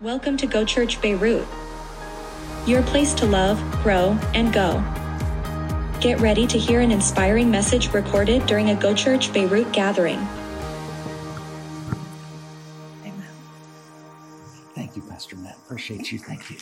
[0.00, 1.46] Welcome to Go Church Beirut,
[2.66, 4.82] your place to love, grow, and go.
[6.00, 10.16] Get ready to hear an inspiring message recorded during a Go Church Beirut gathering.
[13.04, 13.28] Amen.
[14.74, 15.58] Thank you, Pastor Matt.
[15.66, 16.18] Appreciate you.
[16.18, 16.56] Thank you.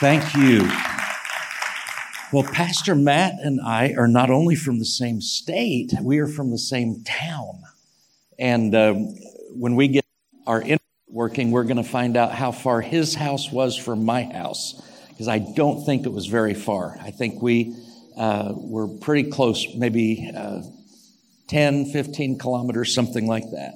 [0.00, 0.68] Thank you.
[2.32, 6.50] Well, Pastor Matt and I are not only from the same state, we are from
[6.50, 7.62] the same town.
[8.40, 9.14] And um,
[9.54, 10.04] when we get
[10.48, 10.81] our internet
[11.12, 14.80] working, we're going to find out how far his house was from my house,
[15.10, 16.96] because I don't think it was very far.
[17.00, 17.76] I think we
[18.16, 20.62] uh, were pretty close, maybe uh,
[21.48, 23.74] 10, 15 kilometers, something like that.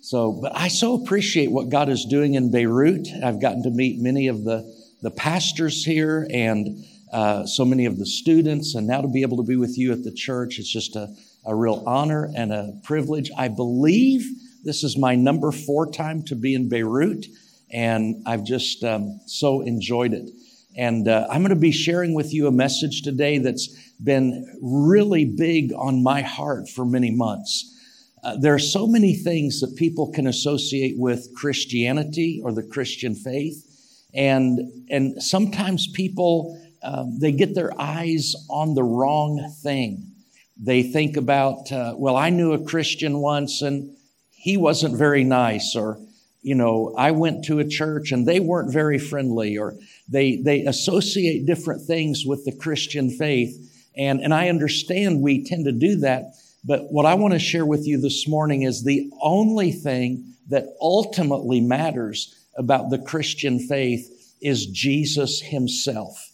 [0.00, 3.08] So, but I so appreciate what God is doing in Beirut.
[3.22, 7.98] I've gotten to meet many of the, the pastors here and uh, so many of
[7.98, 10.72] the students, and now to be able to be with you at the church, it's
[10.72, 13.30] just a, a real honor and a privilege.
[13.36, 14.26] I believe
[14.68, 17.24] this is my number four time to be in Beirut,
[17.72, 20.28] and I've just um, so enjoyed it.
[20.76, 23.68] And uh, I'm going to be sharing with you a message today that's
[24.04, 27.74] been really big on my heart for many months.
[28.22, 33.14] Uh, there are so many things that people can associate with Christianity or the Christian
[33.14, 33.64] faith.
[34.12, 34.60] And,
[34.90, 40.12] and sometimes people um, they get their eyes on the wrong thing.
[40.58, 43.96] They think about, uh, well, I knew a Christian once and
[44.38, 45.98] he wasn't very nice, or,
[46.42, 49.74] you know, I went to a church and they weren't very friendly, or
[50.08, 53.52] they, they associate different things with the Christian faith.
[53.96, 56.34] And, and I understand we tend to do that.
[56.64, 60.66] But what I want to share with you this morning is the only thing that
[60.80, 66.30] ultimately matters about the Christian faith is Jesus himself.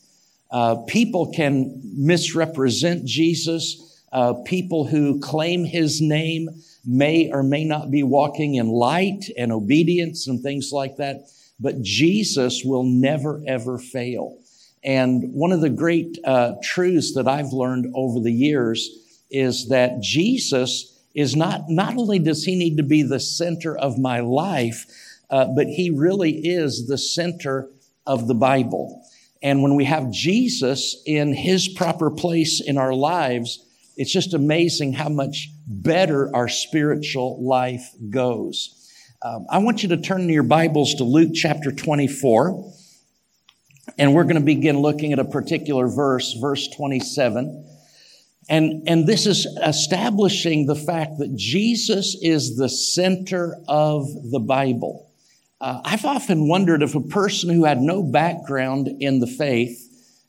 [0.51, 4.03] Uh, people can misrepresent Jesus.
[4.13, 6.49] Uh, people who claim his name
[6.87, 11.29] may or may not be walking in light and obedience and things like that.
[11.61, 14.39] But Jesus will never, ever fail.
[14.83, 18.89] And one of the great uh, truths that I've learned over the years
[19.31, 23.99] is that Jesus is not, not only does he need to be the center of
[23.99, 24.85] my life,
[25.31, 27.71] uh, but he really is the center
[28.07, 29.03] of the Bible.
[29.43, 33.65] And when we have Jesus in his proper place in our lives,
[33.97, 38.81] it's just amazing how much better our spiritual life goes.
[39.23, 42.73] Um, I want you to turn your Bibles to Luke chapter 24.
[43.99, 47.71] And we're going to begin looking at a particular verse, verse 27.
[48.49, 55.11] And, and this is establishing the fact that Jesus is the center of the Bible.
[55.61, 59.81] Uh, I've often wondered if a person who had no background in the faith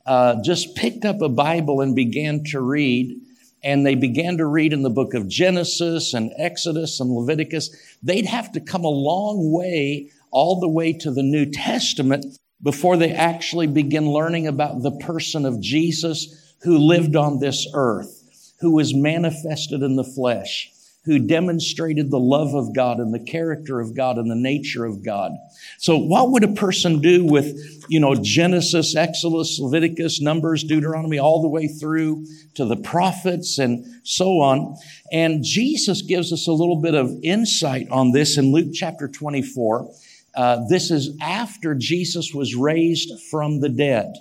[0.05, 3.19] uh, just picked up a Bible and began to read,
[3.65, 8.27] and they began to read in the book of Genesis and Exodus and Leviticus, they'd
[8.27, 12.25] have to come a long way, all the way to the New Testament,
[12.61, 18.53] before they actually begin learning about the person of Jesus who lived on this earth,
[18.59, 20.71] who was manifested in the flesh
[21.05, 25.03] who demonstrated the love of God and the character of God and the nature of
[25.03, 25.31] God.
[25.77, 31.41] So what would a person do with, you know, Genesis, Exodus, Leviticus, Numbers, Deuteronomy, all
[31.41, 34.75] the way through to the prophets and so on?
[35.11, 39.91] And Jesus gives us a little bit of insight on this in Luke chapter 24.
[40.35, 44.13] Uh, this is after Jesus was raised from the dead.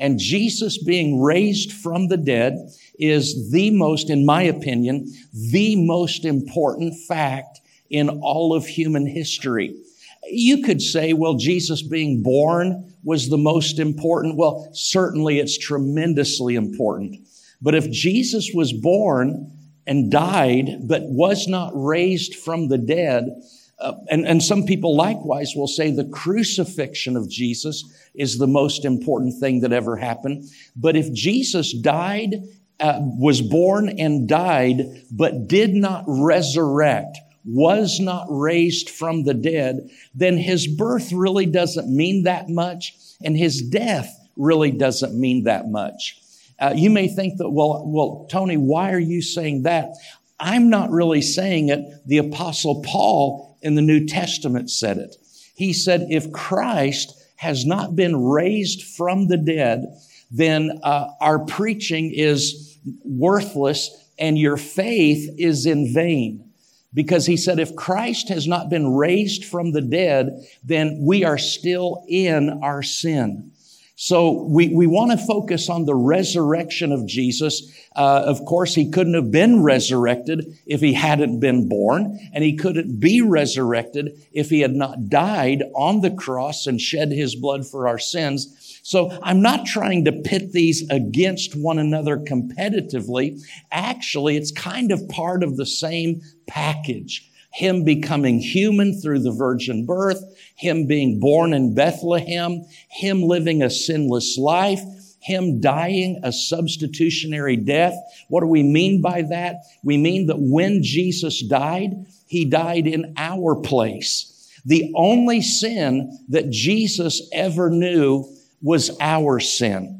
[0.00, 2.54] And Jesus being raised from the dead
[2.98, 5.12] is the most, in my opinion,
[5.52, 9.76] the most important fact in all of human history.
[10.24, 14.36] You could say, well, Jesus being born was the most important.
[14.36, 17.16] Well, certainly it's tremendously important.
[17.60, 19.52] But if Jesus was born
[19.86, 23.42] and died, but was not raised from the dead,
[23.80, 28.84] uh, and, and some people likewise will say the crucifixion of Jesus is the most
[28.84, 30.44] important thing that ever happened.
[30.76, 32.34] But if Jesus died,
[32.78, 39.90] uh, was born and died, but did not resurrect, was not raised from the dead,
[40.14, 45.68] then his birth really doesn't mean that much, and his death really doesn't mean that
[45.68, 46.18] much.
[46.58, 49.94] Uh, you may think that, well, well, Tony, why are you saying that?
[50.38, 51.80] I'm not really saying it.
[52.06, 55.16] The apostle Paul in the New Testament said it.
[55.54, 59.86] He said, if Christ has not been raised from the dead,
[60.30, 66.46] then uh, our preaching is worthless and your faith is in vain.
[66.92, 71.38] Because he said, if Christ has not been raised from the dead, then we are
[71.38, 73.52] still in our sin.
[74.02, 77.70] So we, we want to focus on the resurrection of Jesus.
[77.94, 82.56] Uh, of course, he couldn't have been resurrected if he hadn't been born, and he
[82.56, 87.66] couldn't be resurrected if he had not died on the cross and shed his blood
[87.66, 88.80] for our sins.
[88.82, 93.38] So I'm not trying to pit these against one another competitively.
[93.70, 99.84] Actually, it's kind of part of the same package him becoming human through the virgin
[99.84, 100.22] birth,
[100.56, 104.80] him being born in Bethlehem, him living a sinless life,
[105.20, 107.94] him dying a substitutionary death.
[108.28, 109.56] What do we mean by that?
[109.82, 114.26] We mean that when Jesus died, he died in our place.
[114.64, 118.26] The only sin that Jesus ever knew
[118.62, 119.99] was our sin.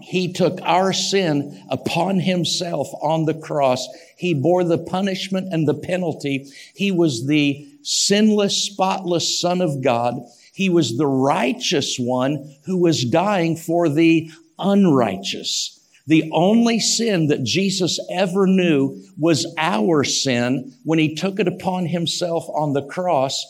[0.00, 3.86] He took our sin upon himself on the cross.
[4.16, 6.46] He bore the punishment and the penalty.
[6.74, 10.14] He was the sinless, spotless Son of God.
[10.52, 15.76] He was the righteous one who was dying for the unrighteous.
[16.06, 21.86] The only sin that Jesus ever knew was our sin when he took it upon
[21.86, 23.44] himself on the cross.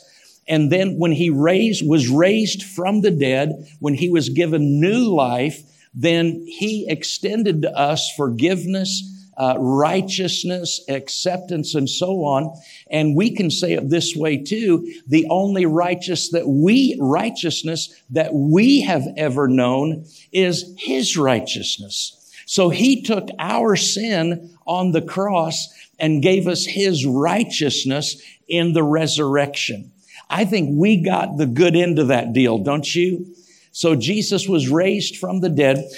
[0.47, 5.15] And then when he raised, was raised from the dead, when he was given new
[5.15, 5.63] life,
[5.95, 9.03] then he extended to us forgiveness,
[9.37, 12.53] uh, righteousness, acceptance, and so on.
[12.91, 18.33] And we can say it this way too: the only righteous that we righteousness that
[18.35, 22.17] we have ever known is His righteousness.
[22.47, 28.83] So He took our sin on the cross and gave us His righteousness in the
[28.83, 29.93] resurrection.
[30.29, 33.35] I think we got the good end of that deal, don't you?
[33.73, 35.89] So Jesus was raised from the dead.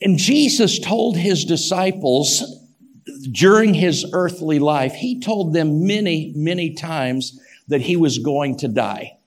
[0.00, 2.42] And Jesus told his disciples
[3.32, 7.38] during his earthly life, he told them many, many times
[7.68, 9.18] that he was going to die.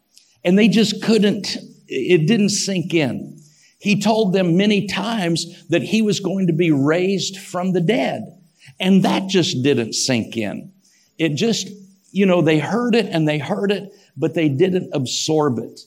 [0.44, 1.57] And they just couldn't,
[1.88, 3.39] it didn't sink in.
[3.80, 8.39] He told them many times that he was going to be raised from the dead.
[8.80, 10.71] And that just didn't sink in.
[11.18, 11.68] It just,
[12.12, 15.81] you know, they heard it and they heard it, but they didn't absorb it.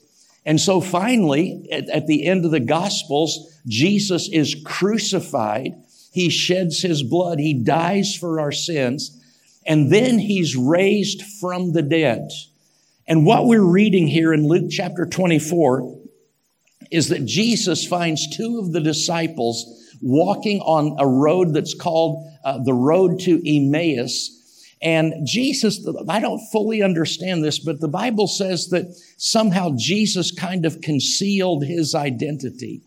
[0.46, 5.72] And so finally, at, at, the end of the Gospels, Jesus is crucified.
[6.12, 7.38] He sheds his blood.
[7.38, 9.20] He dies for our sins.
[9.66, 12.28] And then he's raised from the dead.
[13.06, 16.00] And what we're reading here in Luke chapter 24
[16.90, 22.58] is that Jesus finds two of the disciples walking on a road that's called uh,
[22.62, 24.43] the road to Emmaus.
[24.84, 30.66] And Jesus, I don't fully understand this, but the Bible says that somehow Jesus kind
[30.66, 32.82] of concealed his identity.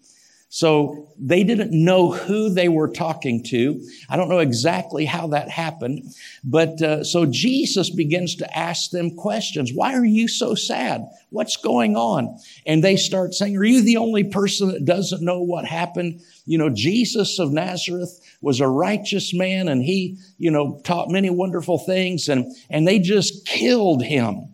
[0.49, 3.85] So they didn't know who they were talking to.
[4.09, 6.03] I don't know exactly how that happened,
[6.41, 9.73] but uh, so Jesus begins to ask them questions.
[9.73, 11.05] Why are you so sad?
[11.31, 12.39] What's going on?
[12.65, 16.21] And they start saying, Are you the only person that doesn't know what happened?
[16.45, 21.29] You know, Jesus of Nazareth was a righteous man and he, you know, taught many
[21.29, 24.53] wonderful things and, and they just killed him.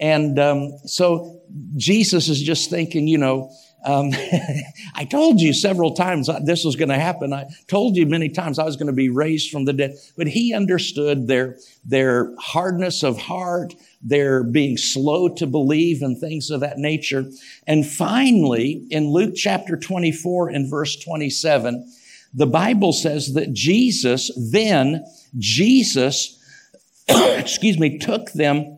[0.00, 1.42] And um, so
[1.76, 3.52] Jesus is just thinking, you know,
[3.88, 4.10] um,
[4.94, 7.32] I told you several times this was going to happen.
[7.32, 9.96] I told you many times I was going to be raised from the dead.
[10.16, 16.50] But he understood their, their hardness of heart, their being slow to believe and things
[16.50, 17.24] of that nature.
[17.66, 21.90] And finally, in Luke chapter 24 and verse 27,
[22.34, 25.02] the Bible says that Jesus then,
[25.38, 26.38] Jesus,
[27.08, 28.77] excuse me, took them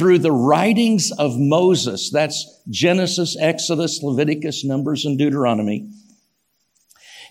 [0.00, 5.90] through the writings of Moses, that's Genesis, Exodus, Leviticus, Numbers, and Deuteronomy,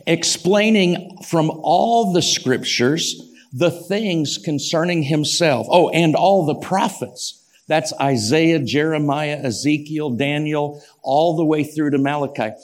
[0.05, 3.19] explaining from all the scriptures
[3.51, 5.65] the things concerning himself.
[5.67, 7.43] Oh, and all the prophets.
[7.67, 12.55] That's Isaiah, Jeremiah, Ezekiel, Daniel, all the way through to Malachi.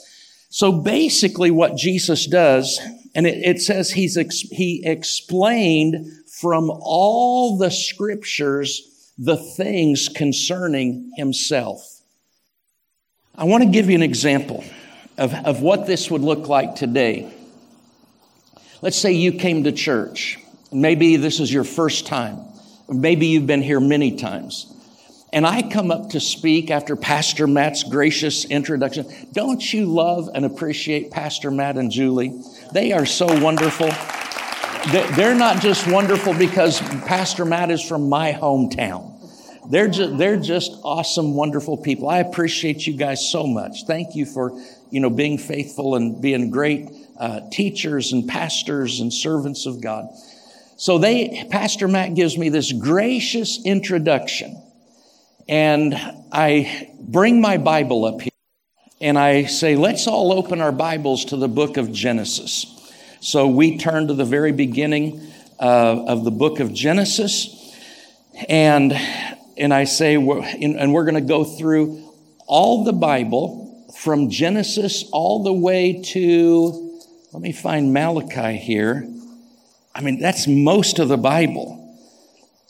[0.50, 2.80] So basically what Jesus does,
[3.16, 4.14] and it, it says he's,
[4.52, 12.00] he explained from all the scriptures the things concerning himself.
[13.34, 14.64] I want to give you an example
[15.18, 17.32] of, of what this would look like today.
[18.82, 20.38] Let's say you came to church.
[20.72, 22.40] Maybe this is your first time.
[22.88, 24.72] Maybe you've been here many times.
[25.32, 29.06] And I come up to speak after Pastor Matt's gracious introduction.
[29.32, 32.40] Don't you love and appreciate Pastor Matt and Julie?
[32.72, 33.90] They are so wonderful.
[34.92, 39.12] They're not just wonderful because Pastor Matt is from my hometown.
[39.68, 42.08] They're just, they're just awesome, wonderful people.
[42.08, 43.84] I appreciate you guys so much.
[43.86, 44.52] Thank you for,
[44.90, 46.88] you know, being faithful and being great
[47.18, 50.06] uh, teachers and pastors and servants of God.
[50.76, 54.62] So they, Pastor Matt gives me this gracious introduction
[55.48, 55.94] and
[56.30, 58.30] I bring my Bible up here
[59.00, 62.75] and I say, let's all open our Bibles to the book of Genesis.
[63.26, 65.20] So we turn to the very beginning
[65.58, 67.74] uh, of the book of Genesis,
[68.48, 72.08] and and I say, and we're going to go through
[72.46, 77.00] all the Bible from Genesis all the way to,
[77.32, 79.04] let me find Malachi here.
[79.92, 81.98] I mean, that's most of the Bible.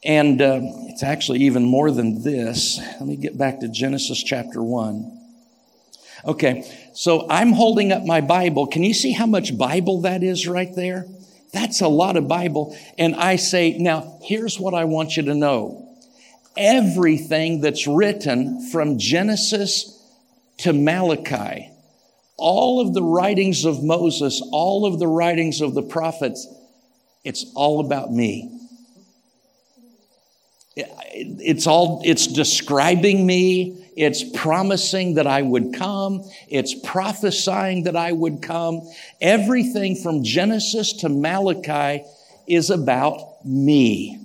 [0.02, 2.78] And uh, it's actually even more than this.
[2.78, 5.15] Let me get back to Genesis chapter 1.
[6.26, 8.66] Okay, so I'm holding up my Bible.
[8.66, 11.06] Can you see how much Bible that is right there?
[11.52, 12.76] That's a lot of Bible.
[12.98, 15.88] And I say, now, here's what I want you to know.
[16.56, 19.92] Everything that's written from Genesis
[20.58, 21.70] to Malachi,
[22.36, 26.46] all of the writings of Moses, all of the writings of the prophets,
[27.24, 28.55] it's all about me.
[30.76, 33.82] It's all, it's describing me.
[33.96, 36.22] It's promising that I would come.
[36.48, 38.86] It's prophesying that I would come.
[39.22, 42.04] Everything from Genesis to Malachi
[42.46, 44.18] is about me.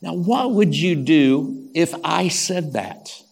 [0.00, 3.22] Now, what would you do if I said that?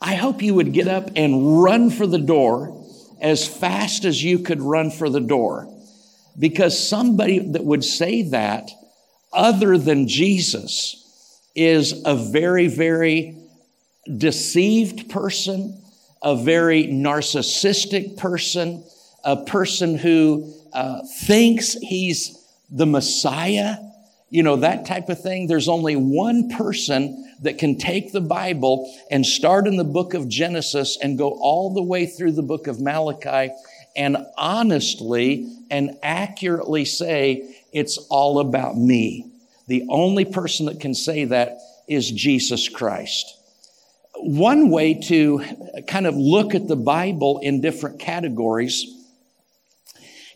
[0.00, 2.76] I hope you would get up and run for the door
[3.20, 5.72] as fast as you could run for the door.
[6.36, 8.70] Because somebody that would say that
[9.32, 10.96] other than Jesus
[11.54, 13.36] is a very, very
[14.16, 15.82] deceived person,
[16.22, 18.84] a very narcissistic person,
[19.24, 22.36] a person who uh, thinks he's
[22.70, 23.76] the Messiah,
[24.28, 25.46] you know, that type of thing.
[25.46, 30.28] There's only one person that can take the Bible and start in the book of
[30.28, 33.52] Genesis and go all the way through the book of Malachi
[33.96, 39.30] and honestly and accurately say, it's all about me.
[39.66, 41.58] The only person that can say that
[41.88, 43.36] is Jesus Christ.
[44.16, 45.44] One way to
[45.88, 48.86] kind of look at the Bible in different categories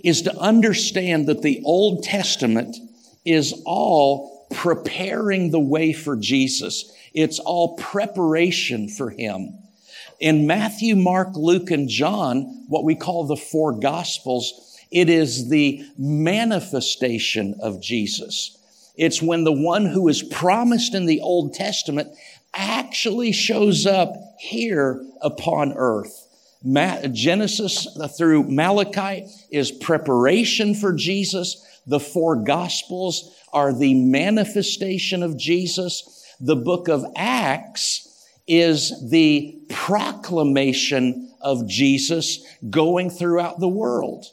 [0.02, 2.76] is to understand that the Old Testament
[3.24, 6.92] is all preparing the way for Jesus.
[7.14, 9.58] It's all preparation for him.
[10.20, 14.63] In Matthew, Mark, Luke, and John, what we call the four gospels,
[14.94, 18.56] it is the manifestation of Jesus.
[18.96, 22.16] It's when the one who is promised in the Old Testament
[22.54, 26.28] actually shows up here upon earth.
[27.12, 31.60] Genesis through Malachi is preparation for Jesus.
[31.88, 36.24] The four gospels are the manifestation of Jesus.
[36.38, 44.26] The book of Acts is the proclamation of Jesus going throughout the world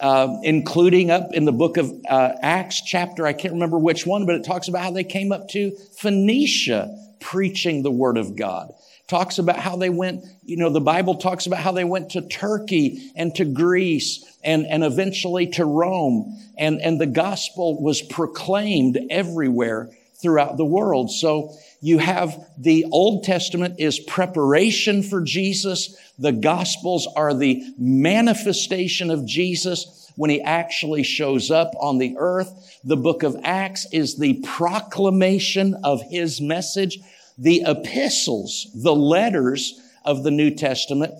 [0.00, 4.26] uh, including up in the book of uh, Acts, chapter, I can't remember which one,
[4.26, 8.72] but it talks about how they came up to Phoenicia preaching the word of God.
[9.08, 12.26] Talks about how they went, you know, the Bible talks about how they went to
[12.28, 16.36] Turkey and to Greece and, and eventually to Rome.
[16.58, 21.10] And, and the gospel was proclaimed everywhere throughout the world.
[21.10, 25.96] So you have the Old Testament is preparation for Jesus.
[26.18, 32.80] The Gospels are the manifestation of Jesus when he actually shows up on the earth.
[32.84, 36.98] The book of Acts is the proclamation of his message.
[37.38, 41.12] The epistles, the letters of the New Testament,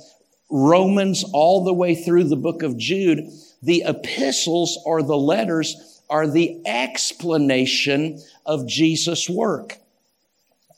[0.50, 3.28] Romans all the way through the book of Jude,
[3.62, 9.78] the epistles are the letters are the explanation of Jesus' work.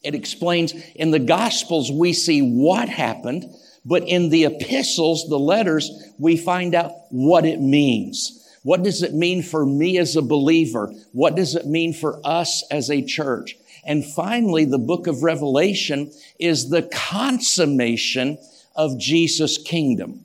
[0.03, 3.45] It explains in the Gospels, we see what happened,
[3.85, 8.35] but in the epistles, the letters, we find out what it means.
[8.63, 10.93] What does it mean for me as a believer?
[11.13, 13.57] What does it mean for us as a church?
[13.85, 18.39] And finally, the book of Revelation is the consummation
[18.77, 20.25] of Jesus' kingdom.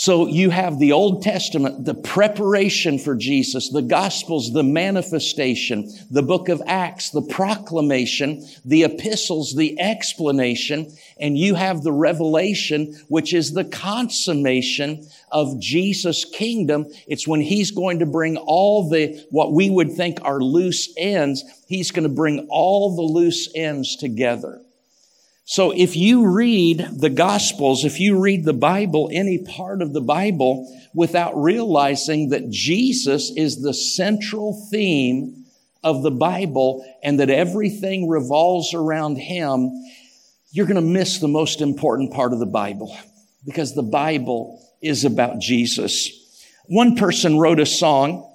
[0.00, 6.22] So you have the Old Testament, the preparation for Jesus, the Gospels, the manifestation, the
[6.22, 13.34] book of Acts, the proclamation, the epistles, the explanation, and you have the revelation, which
[13.34, 16.86] is the consummation of Jesus' kingdom.
[17.08, 21.42] It's when he's going to bring all the, what we would think are loose ends,
[21.66, 24.62] he's going to bring all the loose ends together.
[25.50, 30.02] So if you read the Gospels, if you read the Bible, any part of the
[30.02, 35.46] Bible, without realizing that Jesus is the central theme
[35.82, 39.70] of the Bible and that everything revolves around Him,
[40.50, 42.94] you're going to miss the most important part of the Bible
[43.46, 46.10] because the Bible is about Jesus.
[46.66, 48.27] One person wrote a song.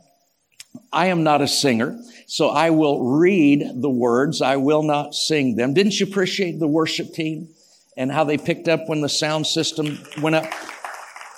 [0.94, 2.00] I am not a singer.
[2.28, 4.42] So I will read the words.
[4.42, 5.74] I will not sing them.
[5.74, 7.50] Didn't you appreciate the worship team
[7.98, 10.46] and how they picked up when the sound system went up.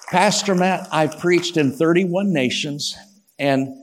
[0.09, 2.95] Pastor Matt, I've preached in 31 nations,
[3.39, 3.75] and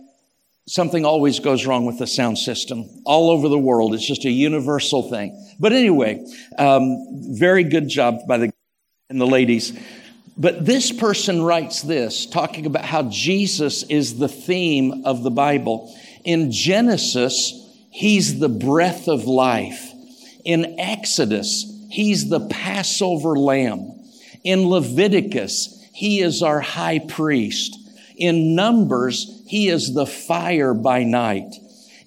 [0.67, 3.95] something always goes wrong with the sound system all over the world.
[3.95, 5.37] It's just a universal thing.
[5.59, 6.25] But anyway,
[6.59, 6.97] um,
[7.37, 8.53] very good job by the
[9.11, 9.79] and the ladies.
[10.37, 15.95] But this person writes this, talking about how Jesus is the theme of the Bible.
[16.25, 17.53] In Genesis,
[17.91, 19.91] he's the breath of life.
[20.45, 24.01] In Exodus, he's the Passover lamb.
[24.43, 27.79] In Leviticus, he is our high priest.
[28.17, 31.55] In Numbers, he is the fire by night.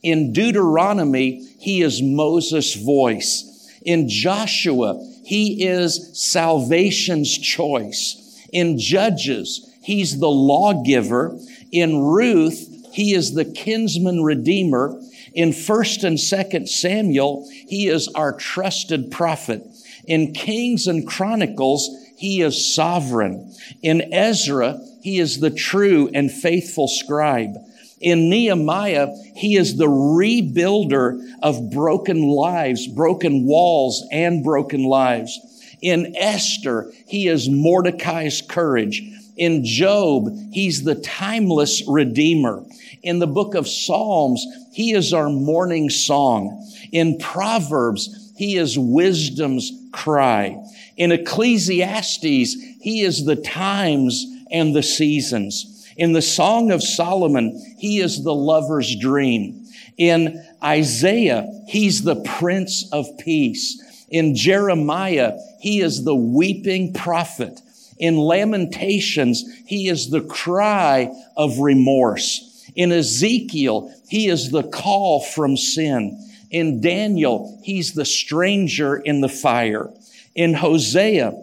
[0.01, 3.51] In Deuteronomy, he is Moses' voice.
[3.83, 8.21] In Joshua, he is salvation's choice.
[8.53, 11.37] In Judges, he's the lawgiver.
[11.71, 15.01] In Ruth, he is the kinsman redeemer.
[15.33, 19.63] In 1st and 2nd Samuel, he is our trusted prophet.
[20.07, 23.51] In Kings and Chronicles, he is sovereign.
[23.81, 27.55] In Ezra, he is the true and faithful scribe.
[28.01, 35.39] In Nehemiah, he is the rebuilder of broken lives, broken walls, and broken lives.
[35.81, 39.01] In Esther, he is Mordecai's courage.
[39.37, 42.63] In Job, he's the timeless redeemer.
[43.03, 46.67] In the book of Psalms, he is our morning song.
[46.91, 50.61] In Proverbs, he is wisdom's cry.
[50.97, 55.74] In Ecclesiastes, he is the times and the seasons.
[55.97, 59.65] In the Song of Solomon, he is the lover's dream.
[59.97, 63.81] In Isaiah, he's the Prince of Peace.
[64.09, 67.61] In Jeremiah, he is the weeping prophet.
[67.97, 72.69] In Lamentations, he is the cry of remorse.
[72.75, 76.21] In Ezekiel, he is the call from sin.
[76.51, 79.89] In Daniel, he's the stranger in the fire.
[80.35, 81.33] In Hosea,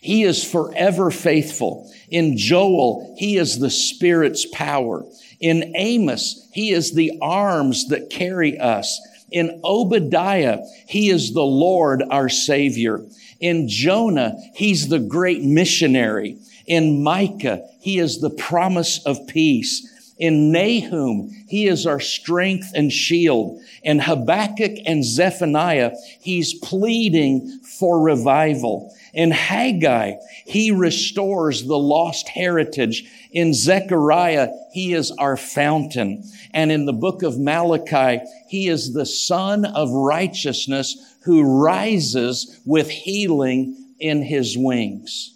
[0.00, 1.92] he is forever faithful.
[2.10, 5.04] In Joel, he is the Spirit's power.
[5.40, 9.00] In Amos, he is the arms that carry us.
[9.30, 13.00] In Obadiah, he is the Lord our Savior.
[13.38, 16.36] In Jonah, he's the great missionary.
[16.66, 19.86] In Micah, he is the promise of peace.
[20.20, 23.58] In Nahum, he is our strength and shield.
[23.82, 28.94] In Habakkuk and Zephaniah, he's pleading for revival.
[29.14, 33.10] In Haggai, he restores the lost heritage.
[33.32, 36.22] In Zechariah, he is our fountain.
[36.52, 42.90] And in the book of Malachi, he is the sun of righteousness who rises with
[42.90, 45.34] healing in his wings.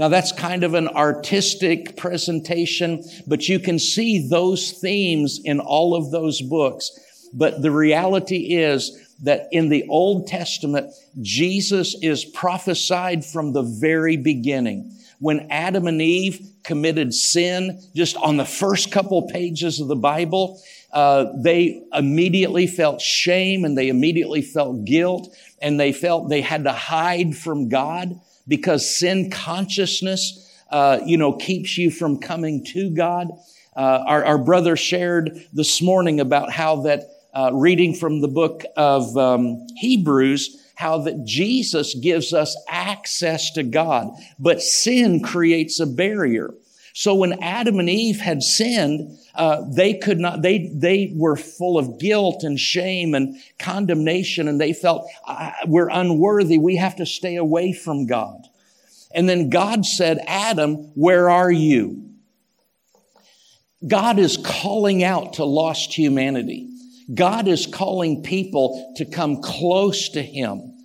[0.00, 5.94] Now that's kind of an artistic presentation, but you can see those themes in all
[5.94, 6.90] of those books.
[7.34, 14.16] But the reality is that in the Old Testament, Jesus is prophesied from the very
[14.16, 14.90] beginning.
[15.18, 20.62] When Adam and Eve committed sin, just on the first couple pages of the Bible,
[20.94, 25.28] uh, they immediately felt shame and they immediately felt guilt
[25.60, 28.18] and they felt they had to hide from God
[28.50, 33.28] because sin consciousness, uh, you know, keeps you from coming to God.
[33.74, 38.64] Uh, our, our brother shared this morning about how that uh, reading from the book
[38.76, 45.86] of um, Hebrews, how that Jesus gives us access to God, but sin creates a
[45.86, 46.50] barrier.
[46.92, 51.78] So when Adam and Eve had sinned, uh, they could not, they, they were full
[51.78, 55.08] of guilt and shame and condemnation, and they felt,
[55.66, 56.58] we're unworthy.
[56.58, 58.46] We have to stay away from God.
[59.12, 62.10] And then God said, Adam, where are you?
[63.86, 66.68] God is calling out to lost humanity.
[67.12, 70.76] God is calling people to come close to Him.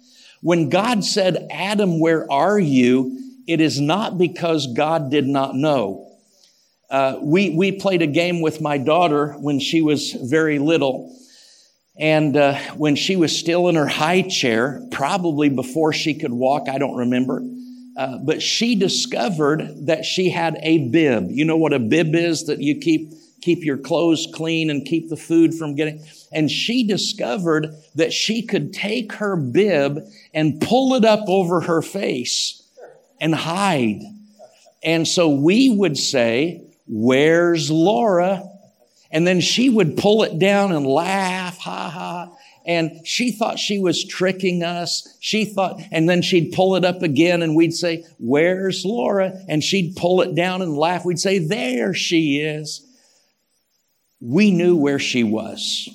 [0.41, 3.24] When God said, Adam, where are you?
[3.47, 6.11] It is not because God did not know.
[6.89, 11.15] Uh, we, we played a game with my daughter when she was very little.
[11.97, 16.67] And uh, when she was still in her high chair, probably before she could walk,
[16.69, 17.41] I don't remember.
[17.97, 21.27] Uh, but she discovered that she had a bib.
[21.29, 25.07] You know what a bib is that you keep keep your clothes clean and keep
[25.07, 26.03] the food from getting.
[26.31, 29.99] And she discovered that she could take her bib
[30.33, 32.64] and pull it up over her face
[33.19, 34.01] and hide.
[34.83, 38.43] And so we would say, Where's Laura?
[39.11, 42.37] And then she would pull it down and laugh, ha ha.
[42.67, 45.17] And she thought she was tricking us.
[45.19, 49.33] She thought, and then she'd pull it up again and we'd say, Where's Laura?
[49.47, 51.05] And she'd pull it down and laugh.
[51.05, 52.85] We'd say, There she is
[54.19, 55.89] we knew where she was.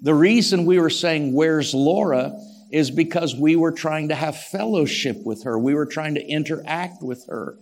[0.00, 2.32] The reason we were saying, Where's Laura?
[2.70, 5.58] Is because we were trying to have fellowship with her.
[5.58, 7.58] We were trying to interact with her.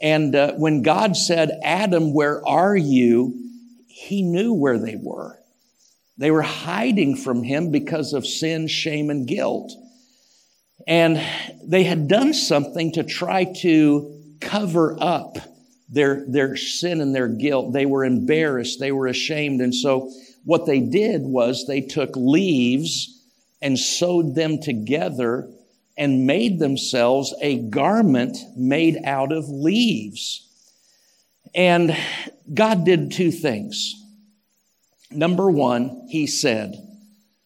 [0.00, 3.40] And uh, when God said, Adam, where are you?
[3.86, 5.38] He knew where they were.
[6.18, 9.72] They were hiding from him because of sin, shame, and guilt.
[10.86, 11.20] And
[11.62, 15.38] they had done something to try to cover up
[15.88, 17.72] their, their sin and their guilt.
[17.72, 18.80] They were embarrassed.
[18.80, 19.60] They were ashamed.
[19.60, 20.10] And so
[20.44, 23.13] what they did was they took leaves
[23.64, 25.48] and sewed them together
[25.96, 30.46] and made themselves a garment made out of leaves.
[31.54, 31.96] And
[32.52, 33.94] God did two things.
[35.10, 36.74] Number one, He said,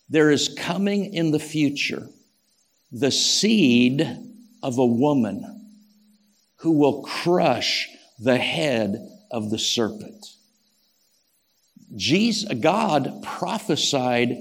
[0.08, 2.08] There is coming in the future
[2.90, 4.00] the seed
[4.60, 5.70] of a woman
[6.56, 10.26] who will crush the head of the serpent.
[11.94, 14.36] Jesus, God prophesied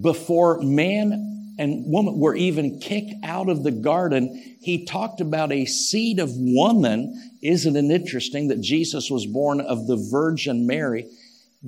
[0.00, 4.56] before man and woman were even kicked out of the garden.
[4.60, 7.30] He talked about a seed of woman.
[7.42, 11.08] Isn't it interesting that Jesus was born of the Virgin Mary?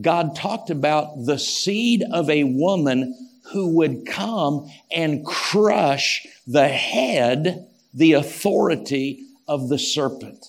[0.01, 3.15] God talked about the seed of a woman
[3.53, 10.47] who would come and crush the head, the authority of the serpent.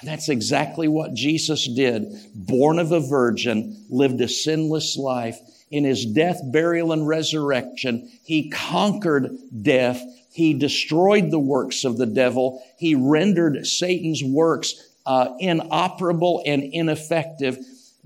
[0.00, 2.12] And that's exactly what Jesus did.
[2.34, 5.38] Born of a virgin, lived a sinless life.
[5.74, 10.00] In his death, burial, and resurrection, he conquered death.
[10.30, 12.62] He destroyed the works of the devil.
[12.78, 17.58] He rendered Satan's works uh, inoperable and ineffective.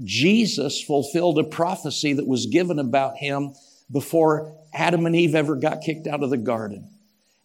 [0.03, 3.53] Jesus fulfilled a prophecy that was given about him
[3.93, 6.89] before Adam and Eve ever got kicked out of the garden.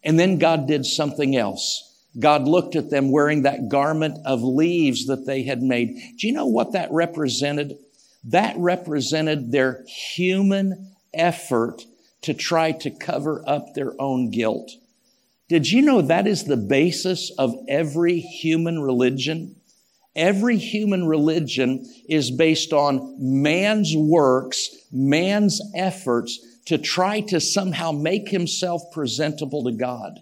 [0.02, 1.82] And then God did something else.
[2.18, 6.00] God looked at them wearing that garment of leaves that they had made.
[6.18, 7.76] Do you know what that represented?
[8.24, 11.82] That represented their human effort
[12.22, 14.70] to try to cover up their own guilt.
[15.48, 19.56] Did you know that is the basis of every human religion?
[20.16, 28.30] Every human religion is based on man's works, man's efforts to try to somehow make
[28.30, 30.20] himself presentable to God.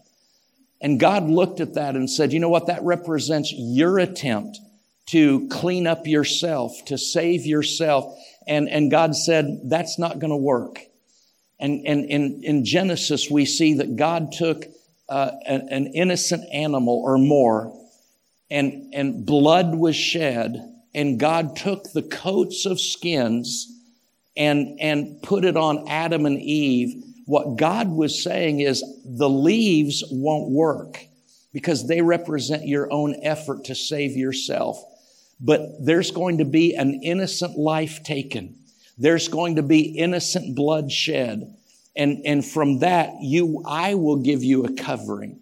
[0.81, 2.67] And God looked at that and said, you know what?
[2.67, 4.59] That represents your attempt
[5.07, 8.17] to clean up yourself, to save yourself.
[8.47, 10.81] And, and God said, that's not going to work.
[11.59, 14.65] And, and in, in Genesis, we see that God took
[15.09, 17.79] uh, an, an innocent animal or more,
[18.51, 20.57] and, and blood was shed,
[20.95, 23.69] and God took the coats of skins
[24.37, 30.03] and, and put it on Adam and Eve what God was saying is the leaves
[30.11, 30.99] won't work
[31.53, 34.83] because they represent your own effort to save yourself.
[35.45, 38.57] But there's going to be an innocent life taken.
[38.97, 41.57] There's going to be innocent blood shed.
[41.97, 45.41] And, and from that, you, I will give you a covering.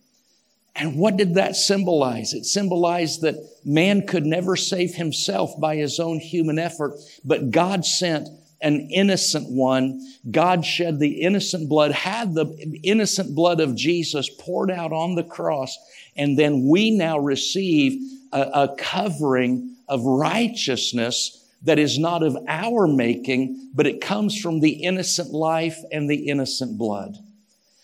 [0.74, 2.32] And what did that symbolize?
[2.32, 3.34] It symbolized that
[3.64, 8.28] man could never save himself by his own human effort, but God sent
[8.62, 10.00] an innocent one.
[10.30, 15.24] God shed the innocent blood, had the innocent blood of Jesus poured out on the
[15.24, 15.76] cross,
[16.16, 18.00] and then we now receive
[18.32, 24.60] a, a covering of righteousness that is not of our making, but it comes from
[24.60, 27.18] the innocent life and the innocent blood.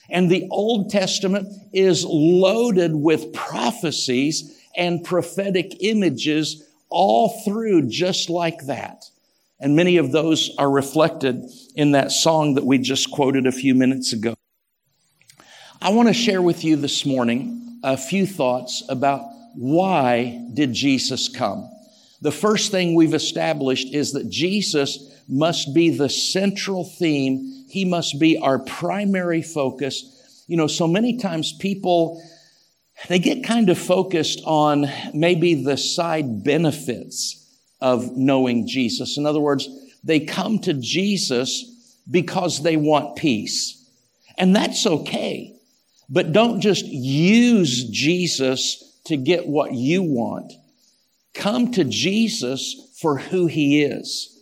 [0.08, 8.66] And the Old Testament is loaded with prophecies and prophetic images all through just like
[8.66, 9.04] that.
[9.58, 11.42] And many of those are reflected
[11.74, 14.34] in that song that we just quoted a few minutes ago.
[15.82, 19.22] I want to share with you this morning a few thoughts about
[19.54, 21.70] why did Jesus come?
[22.22, 27.66] The first thing we've established is that Jesus must be the central theme.
[27.68, 30.44] He must be our primary focus.
[30.46, 32.22] You know, so many times people,
[33.08, 37.42] they get kind of focused on maybe the side benefits
[37.80, 39.18] of knowing Jesus.
[39.18, 39.68] In other words,
[40.02, 43.84] they come to Jesus because they want peace.
[44.38, 45.56] And that's okay.
[46.08, 50.52] But don't just use Jesus to get what you want.
[51.36, 54.32] Come to Jesus for who he is.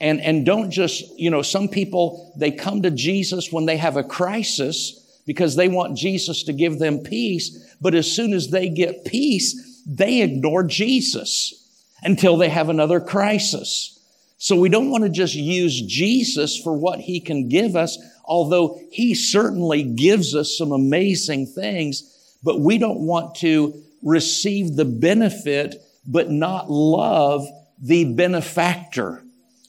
[0.00, 3.96] And, and don't just, you know, some people, they come to Jesus when they have
[3.96, 7.76] a crisis because they want Jesus to give them peace.
[7.80, 11.54] But as soon as they get peace, they ignore Jesus
[12.02, 13.92] until they have another crisis.
[14.38, 18.78] So we don't want to just use Jesus for what he can give us, although
[18.90, 25.82] he certainly gives us some amazing things, but we don't want to receive the benefit
[26.06, 27.46] but not love
[27.80, 29.22] the benefactor.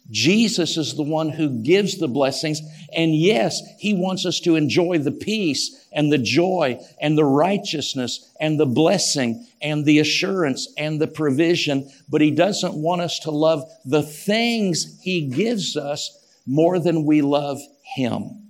[0.10, 2.62] Jesus is the one who gives the blessings.
[2.96, 8.34] And yes, he wants us to enjoy the peace and the joy and the righteousness
[8.40, 11.92] and the blessing and the assurance and the provision.
[12.08, 17.22] But he doesn't want us to love the things he gives us more than we
[17.22, 18.44] love him.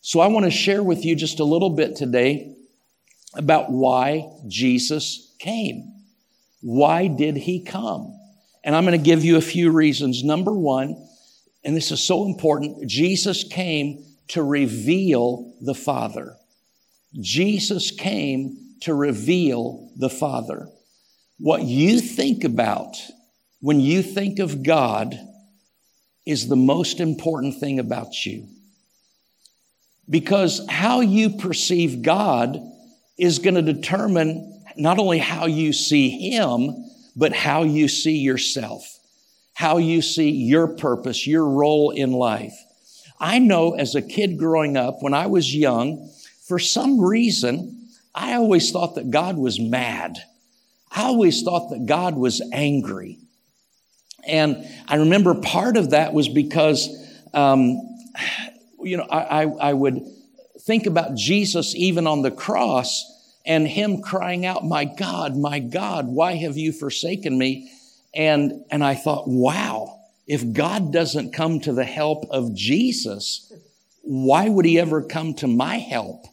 [0.00, 2.54] So I want to share with you just a little bit today
[3.34, 5.92] about why Jesus came.
[6.62, 8.18] Why did he come?
[8.64, 10.24] And I'm going to give you a few reasons.
[10.24, 10.96] Number one,
[11.64, 16.36] and this is so important, Jesus came to reveal the Father.
[17.20, 20.68] Jesus came to reveal the Father.
[21.38, 22.96] What you think about
[23.60, 25.18] when you think of God
[26.24, 28.48] is the most important thing about you.
[30.08, 32.60] Because how you perceive God
[33.18, 38.98] is going to determine not only how you see Him, but how you see yourself,
[39.54, 42.54] how you see your purpose, your role in life.
[43.20, 46.10] I know as a kid growing up, when I was young,
[46.48, 50.18] for some reason, I always thought that God was mad.
[50.90, 53.18] I always thought that God was angry.
[54.26, 56.88] And I remember part of that was because,
[57.32, 57.80] um,
[58.80, 60.02] you know, I, I, I would
[60.60, 63.11] think about Jesus even on the cross
[63.44, 67.70] and him crying out, My God, my God, why have you forsaken me?
[68.14, 73.52] And, and I thought, wow, if God doesn't come to the help of Jesus,
[74.02, 76.26] why would he ever come to my help?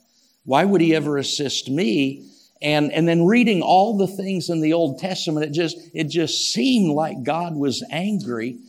[0.43, 2.25] Why would he ever assist me?
[2.61, 6.51] And, and then reading all the things in the Old Testament, it just, it just
[6.51, 8.59] seemed like God was angry.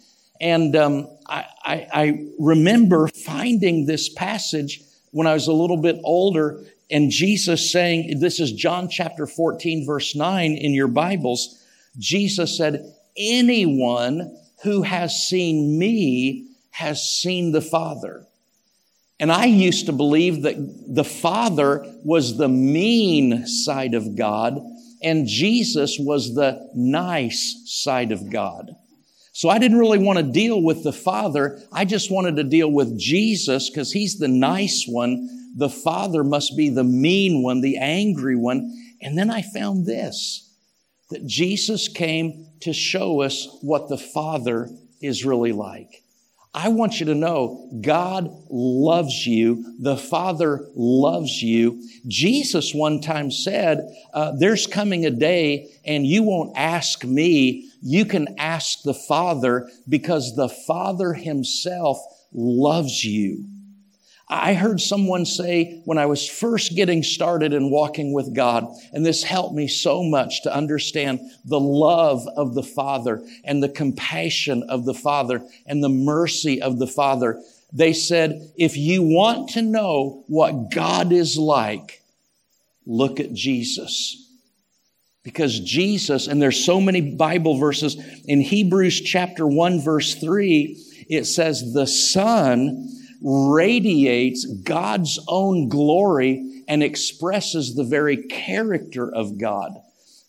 [0.40, 5.98] And um, I, I, I remember finding this passage when I was a little bit
[6.04, 11.64] older and Jesus saying, this is John chapter 14, verse 9 in your Bibles.
[11.98, 18.26] Jesus said, anyone who has seen me has seen the Father.
[19.18, 20.56] And I used to believe that
[20.88, 24.58] the Father was the mean side of God
[25.02, 28.76] and Jesus was the nice side of God.
[29.32, 31.62] So I didn't really want to deal with the Father.
[31.72, 36.56] I just wanted to deal with Jesus because he's the nice one the father must
[36.56, 38.72] be the mean one, the angry one.
[39.02, 40.46] And then I found this
[41.10, 44.70] that Jesus came to show us what the Father
[45.02, 46.02] is really like.
[46.52, 49.76] I want you to know God loves you.
[49.80, 51.86] The Father loves you.
[52.08, 57.70] Jesus one time said, uh, There's coming a day and you won't ask me.
[57.82, 61.98] You can ask the Father because the Father Himself
[62.32, 63.44] loves you.
[64.32, 69.04] I heard someone say when I was first getting started in walking with God, and
[69.04, 74.62] this helped me so much to understand the love of the Father and the compassion
[74.68, 77.42] of the Father and the mercy of the Father.
[77.72, 82.00] They said, if you want to know what God is like,
[82.86, 84.16] look at Jesus.
[85.24, 90.76] Because Jesus, and there's so many Bible verses, in Hebrews chapter 1 verse 3,
[91.08, 92.88] it says, the Son
[93.22, 99.72] radiates God's own glory and expresses the very character of God.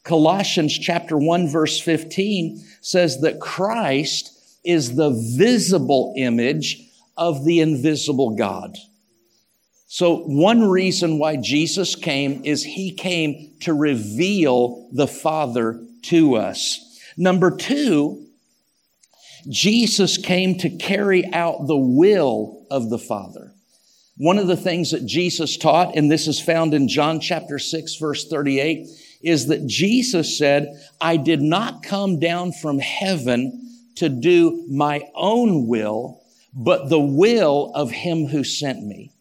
[0.03, 6.81] Colossians chapter 1 verse 15 says that Christ is the visible image
[7.17, 8.77] of the invisible God.
[9.87, 16.99] So one reason why Jesus came is he came to reveal the Father to us.
[17.17, 18.25] Number two,
[19.49, 23.51] Jesus came to carry out the will of the Father.
[24.17, 27.95] One of the things that Jesus taught, and this is found in John chapter 6,
[27.95, 28.87] verse 38,
[29.21, 30.67] is that Jesus said,
[30.99, 36.21] I did not come down from heaven to do my own will,
[36.53, 39.11] but the will of him who sent me.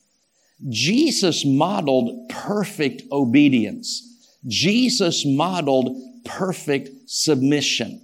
[0.68, 4.06] Jesus modeled perfect obedience.
[4.46, 8.00] Jesus modeled perfect submission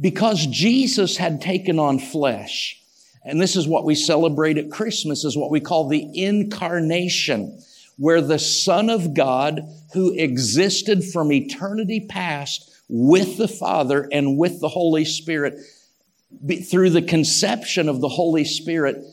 [0.00, 2.79] because Jesus had taken on flesh.
[3.24, 7.62] And this is what we celebrate at Christmas is what we call the incarnation,
[7.96, 14.60] where the Son of God who existed from eternity past with the Father and with
[14.60, 15.58] the Holy Spirit
[16.70, 19.04] through the conception of the Holy Spirit,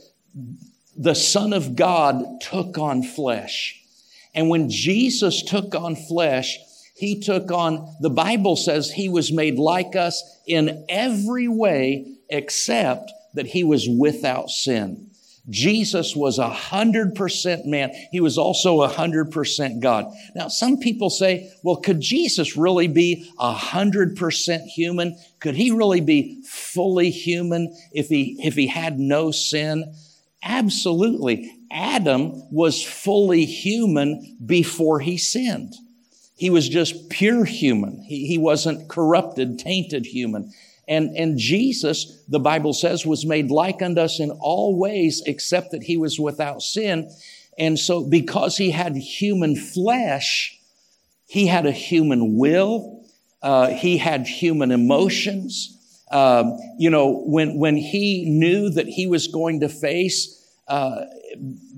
[0.95, 3.81] the Son of God took on flesh.
[4.33, 6.57] And when Jesus took on flesh,
[6.95, 13.11] he took on, the Bible says he was made like us in every way except
[13.33, 15.11] that he was without sin.
[15.49, 17.91] Jesus was a hundred percent man.
[18.11, 20.11] He was also a hundred percent God.
[20.35, 25.17] Now, some people say, well, could Jesus really be a hundred percent human?
[25.39, 29.93] Could he really be fully human if he, if he had no sin?
[30.43, 31.49] Absolutely.
[31.71, 35.73] Adam was fully human before he sinned.
[36.35, 38.03] He was just pure human.
[38.03, 40.51] He, he wasn't corrupted, tainted human.
[40.87, 45.71] And, and Jesus, the Bible says, was made like unto us in all ways except
[45.71, 47.11] that he was without sin.
[47.57, 50.57] And so because he had human flesh,
[51.27, 53.03] he had a human will.
[53.41, 55.73] Uh, he had human emotions.
[56.09, 60.33] Um, you know, when, when he knew that he was going to face
[60.67, 61.05] uh,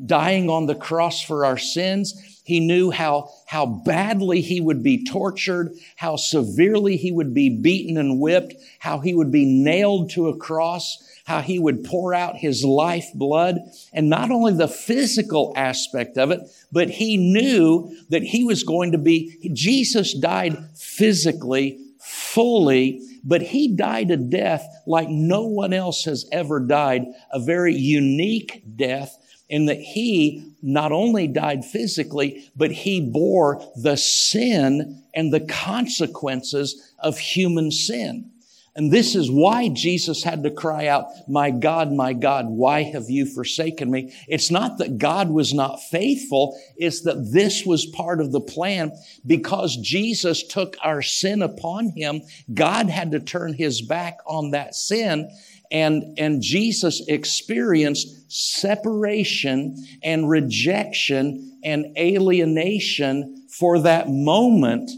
[0.06, 5.06] dying on the cross for our sins, he knew how, how badly he would be
[5.06, 10.30] tortured, how severely he would be beaten and whipped, how he would be nailed to
[10.30, 13.60] a cross, how he would pour out his life blood,
[13.94, 16.40] and not only the physical aspect of it,
[16.72, 23.76] but he knew that he was going to be, Jesus died physically, fully, but he
[23.76, 29.16] died a death like no one else has ever died, a very unique death
[29.50, 36.94] in that he not only died physically, but he bore the sin and the consequences
[37.00, 38.32] of human sin.
[38.76, 43.10] And this is why Jesus had to cry out, My God, my God, why have
[43.10, 44.14] you forsaken me?
[44.28, 46.58] It's not that God was not faithful.
[46.78, 48.94] It's that this was part of the plan
[49.26, 52.22] because Jesus took our sin upon him.
[52.54, 55.30] God had to turn his back on that sin
[55.72, 64.90] and, and Jesus experienced separation and rejection and alienation for that moment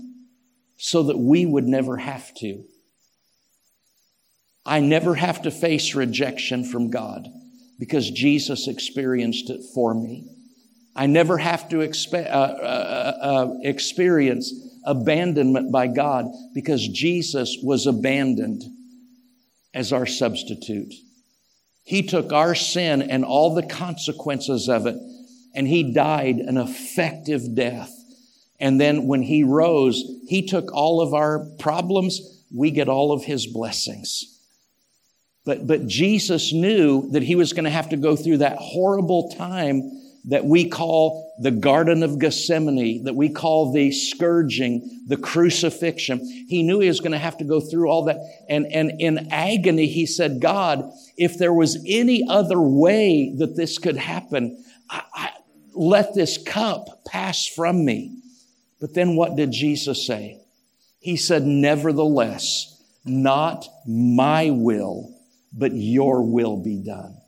[0.77, 2.63] so that we would never have to.
[4.65, 7.27] I never have to face rejection from God
[7.79, 10.27] because Jesus experienced it for me.
[10.95, 14.53] I never have to expe- uh, uh, uh, uh experience
[14.85, 18.63] abandonment by God because Jesus was abandoned
[19.73, 20.93] as our substitute.
[21.83, 24.95] He took our sin and all the consequences of it,
[25.55, 27.91] and He died an effective death.
[28.59, 33.23] And then when He rose, He took all of our problems, we get all of
[33.23, 34.39] His blessings.
[35.43, 39.31] But, but Jesus knew that He was going to have to go through that horrible
[39.31, 46.19] time that we call the Garden of Gethsemane, that we call the scourging, the crucifixion.
[46.47, 48.17] He knew he was going to have to go through all that.
[48.47, 53.79] And, and in agony, he said, God, if there was any other way that this
[53.79, 55.29] could happen, I, I,
[55.73, 58.17] let this cup pass from me.
[58.79, 60.39] But then what did Jesus say?
[60.99, 65.15] He said, Nevertheless, not my will,
[65.51, 67.20] but your will be done.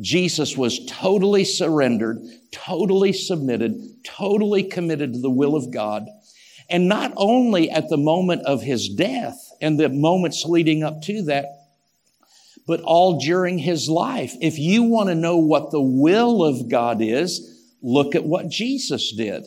[0.00, 2.18] Jesus was totally surrendered,
[2.52, 6.06] totally submitted, totally committed to the will of God.
[6.68, 11.22] And not only at the moment of his death and the moments leading up to
[11.24, 11.46] that,
[12.66, 14.34] but all during his life.
[14.40, 19.12] If you want to know what the will of God is, look at what Jesus
[19.16, 19.46] did.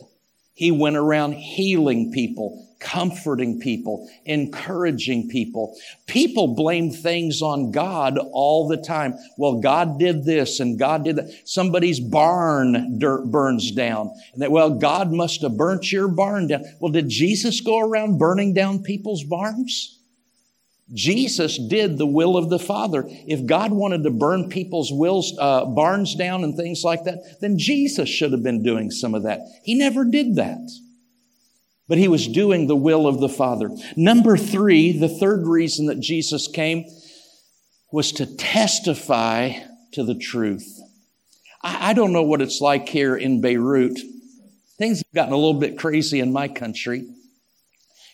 [0.54, 5.76] He went around healing people, comforting people, encouraging people.
[6.06, 9.14] People blame things on God all the time.
[9.36, 11.30] Well, God did this and God did that.
[11.44, 14.10] Somebody's barn dirt burns down.
[14.32, 16.64] And that, well, God must have burnt your barn down.
[16.80, 19.98] Well, did Jesus go around burning down people's barns?
[20.92, 23.04] Jesus did the will of the Father.
[23.06, 27.58] If God wanted to burn people's wills, uh, barns down and things like that, then
[27.58, 29.40] Jesus should have been doing some of that.
[29.62, 30.68] He never did that
[31.90, 33.68] but he was doing the will of the Father.
[33.96, 36.84] Number three, the third reason that Jesus came
[37.90, 39.54] was to testify
[39.90, 40.78] to the truth.
[41.64, 43.98] I, I don't know what it's like here in Beirut.
[44.78, 47.04] Things have gotten a little bit crazy in my country.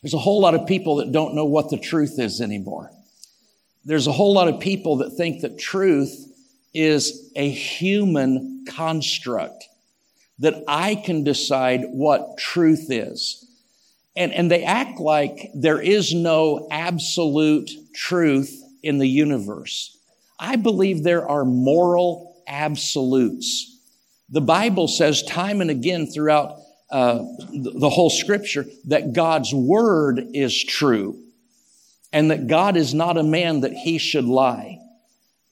[0.03, 2.91] There's a whole lot of people that don't know what the truth is anymore.
[3.85, 6.17] There's a whole lot of people that think that truth
[6.73, 9.65] is a human construct,
[10.39, 13.46] that I can decide what truth is.
[14.17, 19.97] And, and they act like there is no absolute truth in the universe.
[20.39, 23.79] I believe there are moral absolutes.
[24.31, 26.59] The Bible says time and again throughout
[26.91, 27.19] uh,
[27.53, 31.21] the whole scripture that God's word is true
[32.13, 34.79] and that God is not a man that he should lie.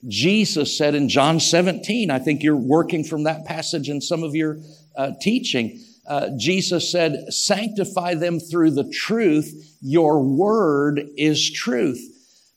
[0.07, 4.35] Jesus said in John 17, I think you're working from that passage in some of
[4.35, 4.59] your
[4.95, 9.77] uh, teaching, uh, Jesus said, sanctify them through the truth.
[9.81, 12.01] Your word is truth.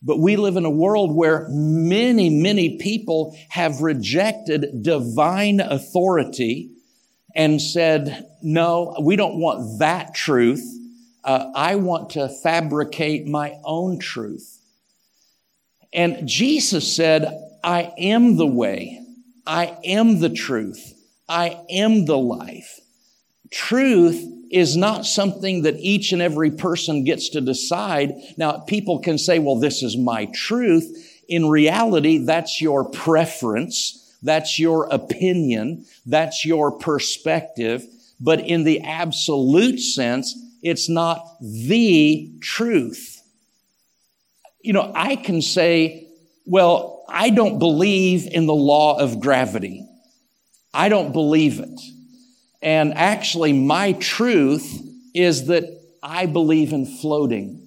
[0.03, 6.71] But we live in a world where many, many people have rejected divine authority
[7.35, 10.65] and said, no, we don't want that truth.
[11.25, 14.61] Uh, I want to fabricate my own truth.
[15.93, 17.27] And Jesus said,
[17.65, 19.05] I am the way.
[19.47, 20.95] I am the truth.
[21.29, 22.79] I am the life.
[23.51, 28.15] Truth is not something that each and every person gets to decide.
[28.37, 31.23] Now, people can say, well, this is my truth.
[31.29, 34.17] In reality, that's your preference.
[34.23, 35.85] That's your opinion.
[36.07, 37.85] That's your perspective.
[38.21, 43.23] But in the absolute sense, it's not the truth.
[44.61, 46.09] You know, I can say,
[46.47, 49.87] well, I don't believe in the law of gravity.
[50.75, 51.81] I don't believe it.
[52.61, 54.83] And actually, my truth
[55.15, 55.65] is that
[56.03, 57.67] I believe in floating.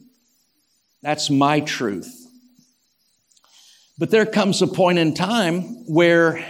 [1.01, 2.17] That's my truth.
[3.97, 6.43] But there comes a point in time where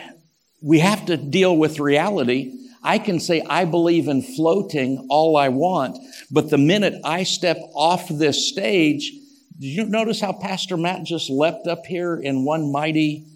[0.62, 2.54] we have to deal with reality.
[2.84, 5.98] I can say I believe in floating all I want,
[6.32, 9.12] but the minute I step off this stage,
[9.60, 13.28] did you notice how Pastor Matt just leapt up here in one mighty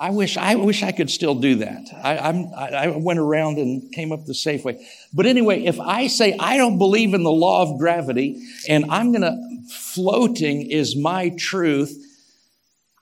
[0.00, 1.88] I wish I wish I could still do that.
[2.02, 4.88] I, I, I went around and came up the safe way.
[5.12, 9.12] But anyway, if I say I don't believe in the law of gravity and I'm
[9.12, 9.36] going to
[9.70, 11.94] floating is my truth,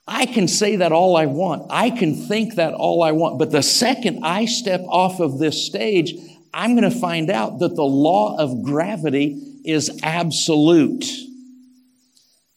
[0.05, 1.67] I can say that all I want.
[1.69, 3.39] I can think that all I want.
[3.39, 6.13] But the second I step off of this stage,
[6.53, 11.05] I'm going to find out that the law of gravity is absolute.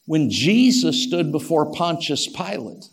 [0.06, 2.88] When Jesus stood before Pontius Pilate,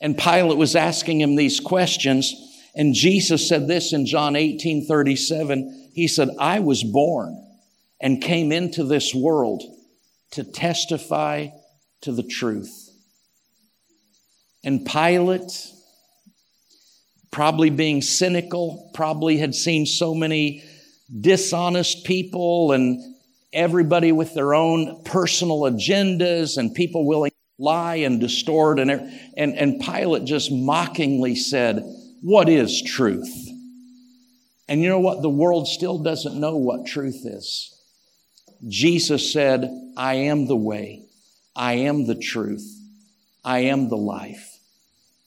[0.00, 2.34] and Pilate was asking him these questions.
[2.74, 5.90] And Jesus said this in John 18 37.
[5.94, 7.44] He said, I was born
[8.00, 9.62] and came into this world
[10.32, 11.48] to testify
[12.02, 12.90] to the truth.
[14.62, 15.66] And Pilate,
[17.32, 20.62] probably being cynical, probably had seen so many
[21.20, 23.00] dishonest people and
[23.52, 28.78] everybody with their own personal agendas and people willing lie and distort.
[28.78, 31.82] And, er, and, and Pilate just mockingly said,
[32.22, 33.48] What is truth?
[34.68, 35.22] And you know what?
[35.22, 37.74] The world still doesn't know what truth is.
[38.66, 41.04] Jesus said, I am the way,
[41.54, 42.76] I am the truth,
[43.44, 44.56] I am the life.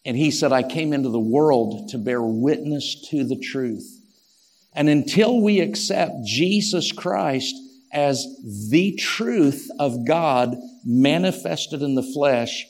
[0.05, 3.99] And he said, I came into the world to bear witness to the truth.
[4.73, 7.55] And until we accept Jesus Christ
[7.93, 8.25] as
[8.69, 10.55] the truth of God
[10.85, 12.65] manifested in the flesh,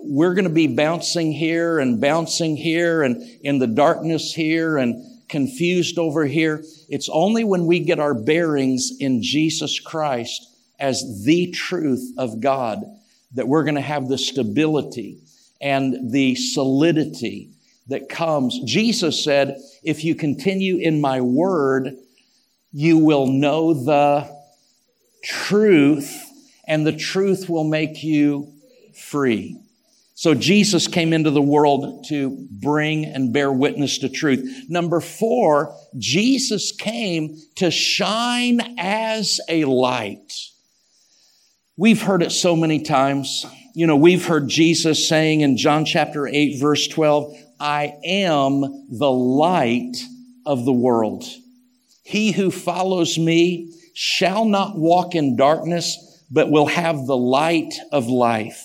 [0.00, 5.04] we're going to be bouncing here and bouncing here and in the darkness here and
[5.28, 6.62] confused over here.
[6.88, 10.46] It's only when we get our bearings in Jesus Christ
[10.78, 12.82] as the truth of God
[13.34, 15.18] that we're going to have the stability
[15.60, 17.50] and the solidity
[17.88, 18.58] that comes.
[18.64, 21.96] Jesus said, if you continue in my word,
[22.72, 24.30] you will know the
[25.24, 26.24] truth,
[26.68, 28.52] and the truth will make you
[28.94, 29.58] free.
[30.14, 34.66] So Jesus came into the world to bring and bear witness to truth.
[34.68, 40.32] Number four, Jesus came to shine as a light.
[41.76, 43.46] We've heard it so many times.
[43.74, 49.10] You know, we've heard Jesus saying in John chapter 8, verse 12, I am the
[49.12, 49.96] light
[50.44, 51.24] of the world.
[52.02, 58.06] He who follows me shall not walk in darkness, but will have the light of
[58.08, 58.64] life.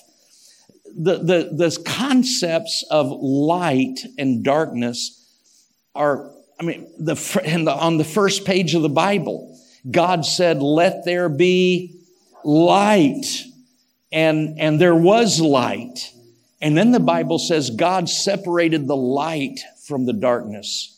[0.96, 5.20] The, the, the concepts of light and darkness
[5.96, 9.60] are, I mean, the, the, on the first page of the Bible,
[9.90, 12.00] God said, let there be
[12.44, 13.26] light.
[14.12, 16.12] And, and there was light.
[16.62, 20.90] And then the Bible says God separated the light from the darkness.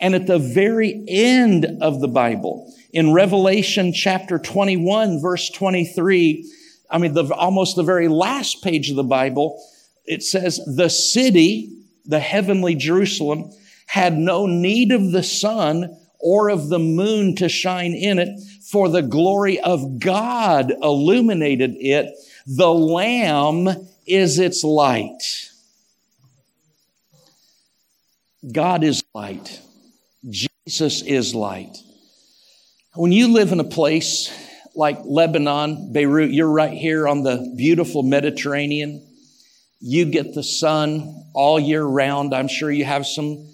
[0.00, 6.48] And at the very end of the Bible, in Revelation chapter 21, verse 23,
[6.88, 9.60] I mean, the, almost the very last page of the Bible,
[10.04, 13.50] it says, the city, the heavenly Jerusalem,
[13.86, 18.28] had no need of the sun or of the moon to shine in it,
[18.70, 22.14] for the glory of God illuminated it.
[22.46, 25.50] The Lamb is its light.
[28.52, 29.60] God is light.
[30.30, 31.76] Jesus is light.
[32.96, 34.32] When you live in a place
[34.76, 39.04] like Lebanon, Beirut, you're right here on the beautiful Mediterranean.
[39.80, 42.32] You get the sun all year round.
[42.32, 43.48] I'm sure you have some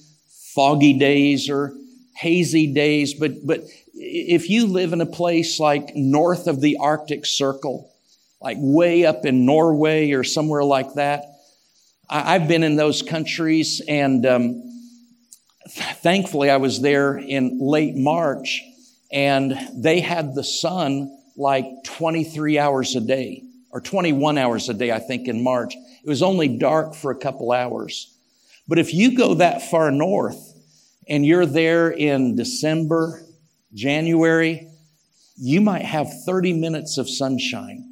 [0.54, 1.72] foggy days or
[2.14, 3.60] hazy days, but, but
[3.94, 7.90] if you live in a place like north of the Arctic Circle,
[8.42, 11.24] like way up in Norway or somewhere like that.
[12.10, 14.62] I, have been in those countries, and um,
[15.68, 18.62] thankfully, I was there in late March,
[19.12, 24.92] and they had the sun like 23 hours a day, or 21 hours a day,
[24.92, 25.74] I think, in March.
[25.74, 28.14] It was only dark for a couple hours.
[28.68, 30.54] But if you go that far north
[31.08, 33.22] and you're there in December,
[33.74, 34.68] January,
[35.36, 37.90] you might have 30 minutes of sunshine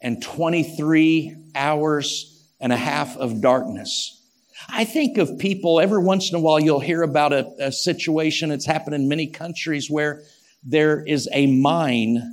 [0.00, 4.20] and 23 hours and a half of darkness.
[4.68, 8.50] I think of people, every once in a while, you'll hear about a, a situation
[8.50, 10.22] that's happened in many countries where
[10.64, 12.30] there is a mine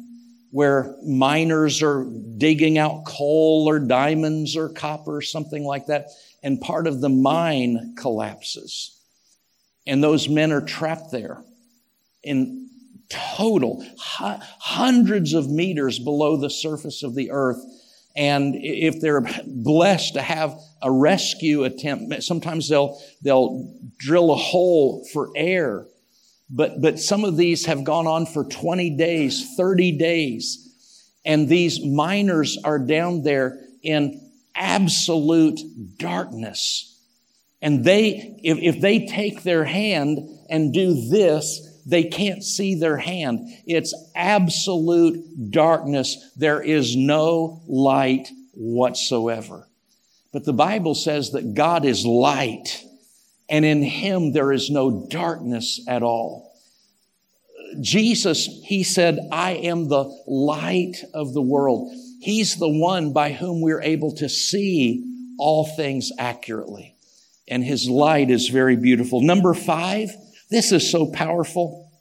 [0.52, 2.06] where miners are
[2.38, 6.08] digging out coal or diamonds or copper something like that,
[6.44, 8.98] and part of the mine collapses.
[9.88, 11.44] And those men are trapped there
[12.24, 12.70] in
[13.10, 17.62] total hundreds of meters below the surface of the earth.
[18.16, 25.06] And if they're blessed to have a rescue attempt, sometimes they'll, they'll drill a hole
[25.14, 25.86] for air
[26.52, 30.68] but, but some of these have gone on for 20 days, 30 days.
[31.24, 35.60] And these miners are down there in absolute
[35.97, 36.88] darkness.
[37.62, 42.97] And they, if, if they take their hand and do this, they can't see their
[42.97, 43.47] hand.
[43.66, 46.32] It's absolute darkness.
[46.36, 49.68] There is no light whatsoever.
[50.34, 52.84] But the Bible says that God is light
[53.52, 56.52] and in him there is no darkness at all.
[57.80, 61.93] Jesus, he said, I am the light of the world.
[62.22, 65.06] He's the one by whom we're able to see
[65.38, 66.95] all things accurately.
[67.47, 69.22] And his light is very beautiful.
[69.22, 70.16] Number five,
[70.49, 71.91] this is so powerful.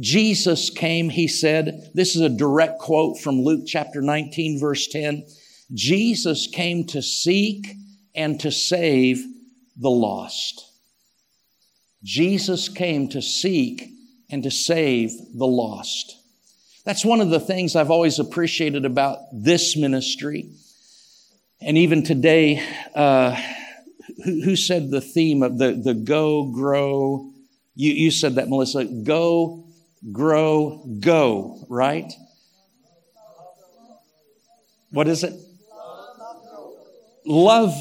[0.00, 5.26] Jesus came, he said, this is a direct quote from Luke chapter 19, verse 10.
[5.74, 7.74] Jesus came to seek
[8.14, 9.24] and to save
[9.78, 10.64] the lost.
[12.02, 13.90] Jesus came to seek
[14.30, 16.16] and to save the lost.
[16.84, 20.50] That's one of the things I've always appreciated about this ministry.
[21.60, 22.62] And even today,
[22.94, 23.36] uh,
[24.24, 27.32] who, who, said the theme of the, the go, grow?
[27.74, 28.84] You, you said that, Melissa.
[28.84, 29.66] Go,
[30.12, 32.12] grow, go, right?
[34.90, 35.34] What is it?
[37.26, 37.74] Love,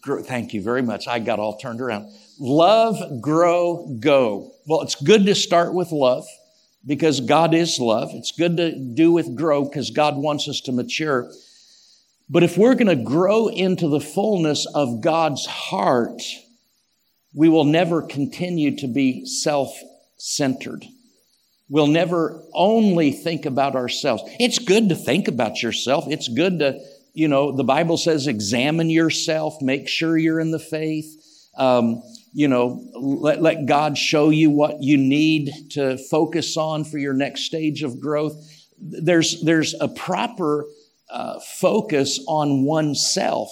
[0.00, 0.22] grow.
[0.22, 1.06] Thank you very much.
[1.08, 2.10] I got all turned around.
[2.38, 4.52] Love, grow, go.
[4.66, 6.26] Well, it's good to start with love
[6.86, 8.10] because God is love.
[8.12, 11.30] It's good to do with grow because God wants us to mature.
[12.28, 16.22] But if we're going to grow into the fullness of God's heart,
[17.34, 19.76] we will never continue to be self
[20.16, 20.84] centered.
[21.68, 24.22] We'll never only think about ourselves.
[24.40, 26.04] It's good to think about yourself.
[26.08, 26.80] It's good to
[27.12, 31.16] you know, the Bible says examine yourself, make sure you're in the faith.
[31.56, 32.02] Um,
[32.32, 37.12] you know, let, let God show you what you need to focus on for your
[37.12, 38.34] next stage of growth.
[38.78, 40.66] There's, there's a proper
[41.10, 43.50] uh, focus on oneself.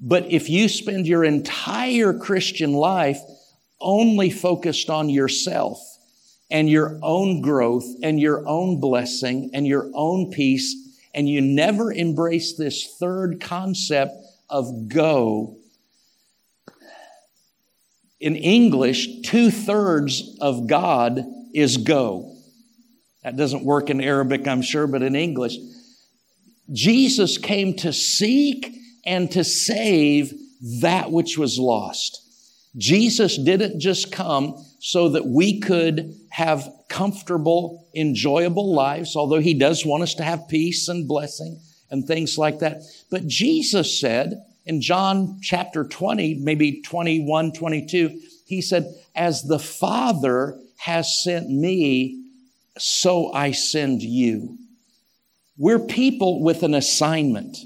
[0.00, 3.20] But if you spend your entire Christian life
[3.80, 5.80] only focused on yourself
[6.50, 11.92] and your own growth and your own blessing and your own peace and you never
[11.92, 14.12] embrace this third concept
[14.48, 15.56] of go.
[18.20, 22.34] In English, two thirds of God is go.
[23.22, 25.56] That doesn't work in Arabic, I'm sure, but in English,
[26.72, 30.34] Jesus came to seek and to save
[30.80, 32.22] that which was lost.
[32.76, 39.84] Jesus didn't just come so that we could have comfortable, enjoyable lives, although he does
[39.84, 41.60] want us to have peace and blessing
[41.90, 42.82] and things like that.
[43.10, 50.58] But Jesus said in John chapter 20, maybe 21, 22, he said, As the Father
[50.78, 52.24] has sent me,
[52.78, 54.58] so I send you.
[55.56, 57.58] We're people with an assignment.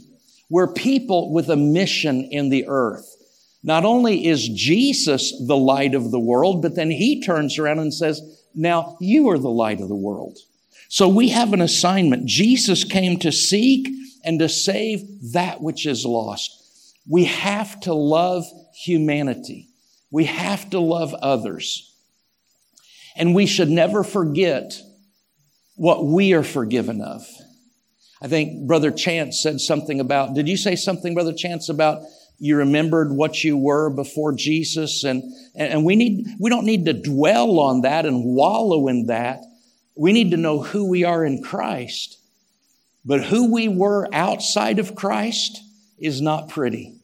[0.49, 3.07] We're people with a mission in the earth.
[3.63, 7.95] Not only is Jesus the light of the world, but then he turns around and
[7.95, 8.21] says,
[8.55, 10.39] Now you are the light of the world.
[10.89, 12.27] So we have an assignment.
[12.27, 13.89] Jesus came to seek
[14.25, 16.51] and to save that which is lost.
[17.09, 18.45] We have to love
[18.75, 19.69] humanity.
[20.11, 21.89] We have to love others.
[23.17, 24.79] And we should never forget
[25.77, 27.27] what we are forgiven of.
[28.21, 32.03] I think Brother Chance said something about, did you say something, Brother Chance, about
[32.43, 35.05] you remembered what you were before Jesus.
[35.05, 35.23] And,
[35.55, 39.39] and we need, we don't need to dwell on that and wallow in that.
[39.95, 42.19] We need to know who we are in Christ.
[43.05, 45.63] But who we were outside of Christ
[46.01, 46.97] is not pretty.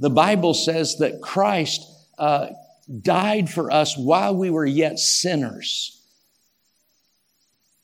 [0.00, 2.48] The Bible says that Christ uh,
[3.02, 5.96] died for us while we were yet sinners.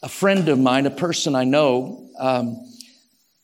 [0.03, 2.68] A friend of mine, a person I know, um,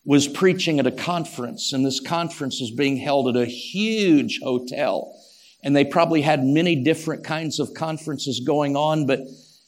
[0.05, 5.19] was preaching at a conference, and this conference was being held at a huge hotel.
[5.63, 9.21] And they probably had many different kinds of conferences going on, but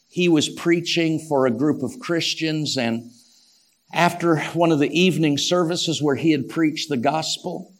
[0.08, 2.76] he was preaching for a group of Christians.
[2.76, 3.10] And
[3.94, 7.72] after one of the evening services where he had preached the gospel,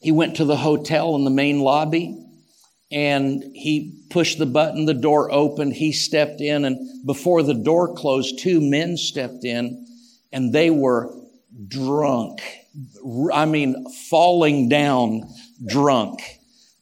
[0.00, 2.24] he went to the hotel in the main lobby
[2.90, 7.94] and he pushed the button, the door opened, he stepped in, and before the door
[7.94, 9.87] closed, two men stepped in
[10.32, 11.12] and they were
[11.66, 12.42] drunk.
[13.32, 15.22] I mean, falling down
[15.66, 16.20] drunk.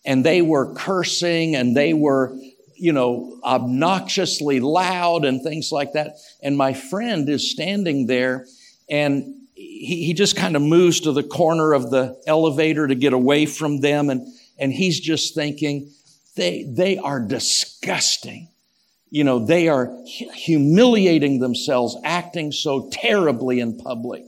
[0.04, 2.36] And they were cursing and they were,
[2.76, 6.16] you know, obnoxiously loud and things like that.
[6.42, 8.46] And my friend is standing there
[8.88, 13.12] and he, he just kind of moves to the corner of the elevator to get
[13.12, 14.10] away from them.
[14.10, 14.26] And,
[14.58, 15.90] and he's just thinking,
[16.36, 18.48] they, they are disgusting.
[19.10, 24.24] You know, they are humiliating themselves, acting so terribly in public.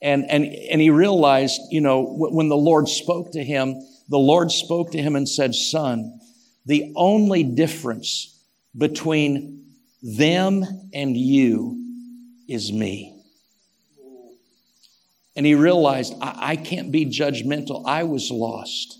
[0.00, 3.74] And, and, and he realized, you know, when the Lord spoke to him,
[4.08, 6.18] the Lord spoke to him and said, Son,
[6.64, 8.40] the only difference
[8.76, 9.64] between
[10.02, 11.76] them and you
[12.48, 13.14] is me.
[15.36, 17.84] And he realized, I, I can't be judgmental.
[17.86, 18.98] I was lost.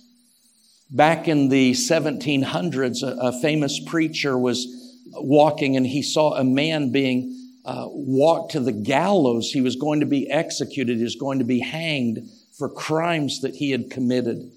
[0.90, 4.77] Back in the 1700s, a, a famous preacher was
[5.14, 7.34] walking and he saw a man being
[7.64, 9.50] uh, walked to the gallows.
[9.50, 10.96] He was going to be executed.
[10.96, 14.50] He was going to be hanged for crimes that he had committed.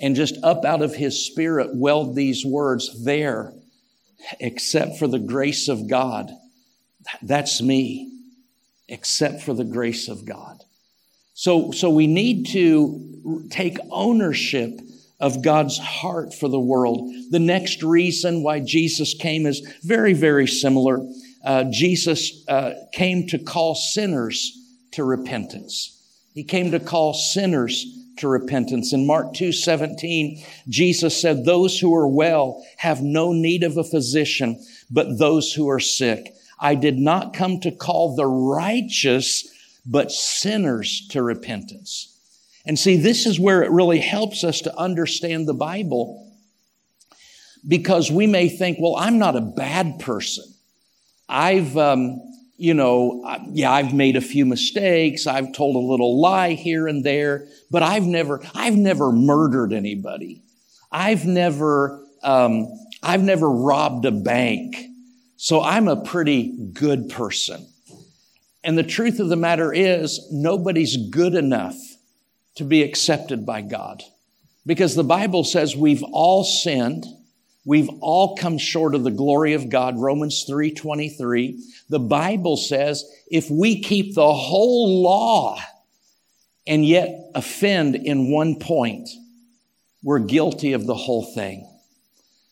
[0.00, 3.52] And just up out of his spirit welled these words there,
[4.40, 6.30] except for the grace of God.
[7.22, 8.10] That's me,
[8.88, 10.62] except for the grace of God.
[11.34, 14.80] So, so we need to take ownership
[15.20, 17.10] of God's heart for the world.
[17.30, 21.00] The next reason why Jesus came is very, very similar.
[21.44, 24.56] Uh, Jesus uh, came to call sinners
[24.92, 25.94] to repentance.
[26.34, 27.84] He came to call sinners
[28.18, 28.92] to repentance.
[28.92, 33.84] In Mark 2 17, Jesus said, Those who are well have no need of a
[33.84, 36.34] physician, but those who are sick.
[36.60, 39.48] I did not come to call the righteous,
[39.86, 42.17] but sinners to repentance.
[42.68, 46.30] And see, this is where it really helps us to understand the Bible
[47.66, 50.44] because we may think, well, I'm not a bad person.
[51.30, 52.20] I've, um,
[52.58, 55.26] you know, yeah, I've made a few mistakes.
[55.26, 60.42] I've told a little lie here and there, but I've never, I've never murdered anybody.
[60.92, 62.68] I've never, um,
[63.02, 64.76] I've never robbed a bank.
[65.38, 67.66] So I'm a pretty good person.
[68.62, 71.76] And the truth of the matter is, nobody's good enough
[72.58, 74.02] to be accepted by God.
[74.66, 77.06] Because the Bible says we've all sinned.
[77.64, 79.98] We've all come short of the glory of God.
[79.98, 81.58] Romans 3:23.
[81.88, 85.58] The Bible says if we keep the whole law
[86.66, 89.08] and yet offend in one point,
[90.02, 91.66] we're guilty of the whole thing.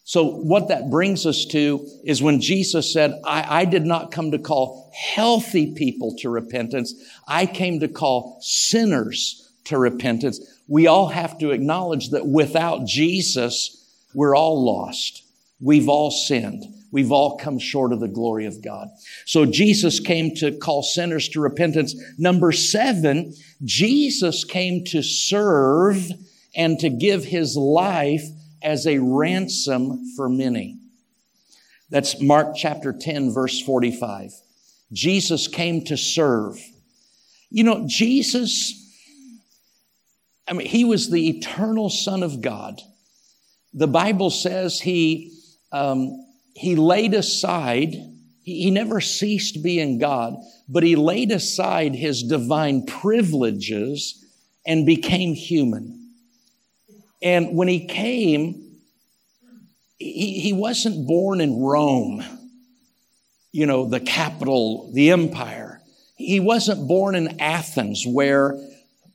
[0.04, 4.30] So what that brings us to is when Jesus said, I, I, did not come
[4.30, 6.94] to call healthy people to repentance.
[7.26, 13.84] I came to call sinners to repentance, we all have to acknowledge that without Jesus,
[14.14, 15.22] we're all lost.
[15.60, 16.64] We've all sinned.
[16.92, 18.88] We've all come short of the glory of God.
[19.26, 21.94] So Jesus came to call sinners to repentance.
[22.16, 26.10] Number seven, Jesus came to serve
[26.54, 28.22] and to give his life
[28.62, 30.78] as a ransom for many.
[31.90, 34.32] That's Mark chapter 10, verse 45.
[34.92, 36.58] Jesus came to serve.
[37.50, 38.85] You know, Jesus
[40.48, 42.80] I mean, he was the eternal Son of God.
[43.74, 45.32] The Bible says he,
[45.72, 46.24] um,
[46.54, 47.94] he laid aside,
[48.42, 50.36] he, he never ceased being God,
[50.68, 54.24] but he laid aside his divine privileges
[54.66, 56.12] and became human.
[57.22, 58.78] And when he came,
[59.98, 62.22] he, he wasn't born in Rome,
[63.52, 65.80] you know, the capital, the empire.
[66.16, 68.58] He wasn't born in Athens where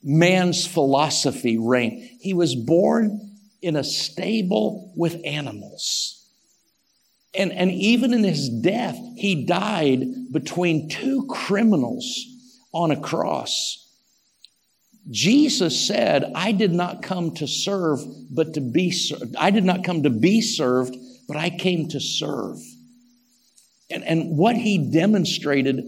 [0.03, 2.01] man's philosophy reigned.
[2.19, 3.31] He was born
[3.61, 6.17] in a stable with animals.
[7.33, 12.25] And, and even in his death, he died between two criminals
[12.73, 13.77] on a cross.
[15.09, 17.99] Jesus said, I did not come to serve,
[18.29, 19.35] but to be served.
[19.37, 20.95] I did not come to be served,
[21.27, 22.57] but I came to serve.
[23.89, 25.83] And, and what he demonstrated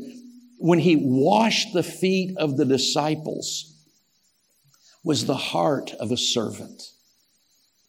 [0.57, 3.72] when he washed the feet of the disciples
[5.03, 6.83] was the heart of a servant.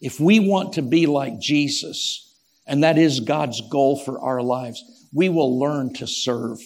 [0.01, 2.35] If we want to be like Jesus,
[2.67, 6.59] and that is God's goal for our lives, we will learn to serve,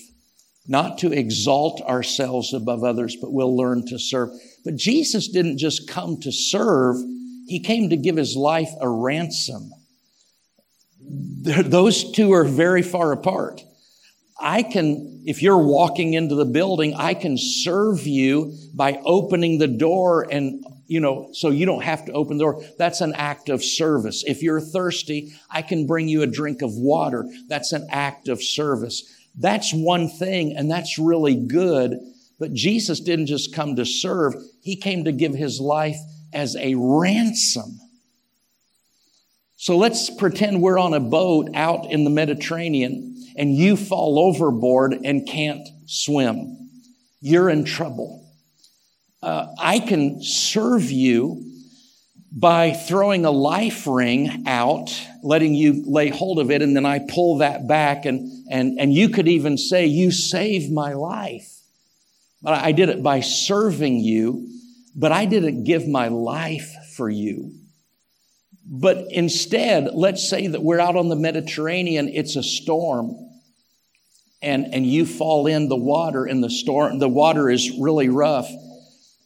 [0.67, 4.31] not to exalt ourselves above others, but we'll learn to serve.
[4.65, 6.97] But Jesus didn't just come to serve,
[7.47, 9.71] he came to give his life a ransom.
[11.01, 13.63] Those two are very far apart.
[14.39, 19.67] I can, if you're walking into the building, I can serve you by opening the
[19.67, 22.63] door and, you know, so you don't have to open the door.
[22.79, 24.23] That's an act of service.
[24.27, 27.27] If you're thirsty, I can bring you a drink of water.
[27.49, 29.03] That's an act of service.
[29.37, 31.99] That's one thing, and that's really good.
[32.39, 35.99] But Jesus didn't just come to serve, He came to give His life
[36.33, 37.81] as a ransom.
[39.57, 43.08] So let's pretend we're on a boat out in the Mediterranean
[43.39, 46.71] and you fall overboard and can't swim,
[47.21, 48.29] you're in trouble.
[49.23, 51.45] Uh, I can serve you
[52.33, 54.91] by throwing a life ring out,
[55.23, 58.93] letting you lay hold of it, and then I pull that back, and, and, and
[58.93, 61.49] you could even say, You saved my life.
[62.43, 64.49] But I did it by serving you,
[64.95, 67.53] but I didn't give my life for you.
[68.65, 73.28] But instead, let's say that we're out on the Mediterranean, it's a storm
[74.41, 78.49] and, and you fall in the water in the storm, the water is really rough.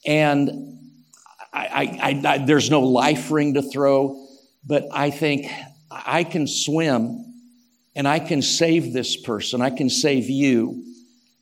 [0.06, 0.78] And
[1.52, 4.26] I, I, I, there's no life ring to throw,
[4.64, 5.50] but I think
[5.90, 7.26] I can swim
[7.94, 9.60] and I can save this person.
[9.60, 10.82] I can save you,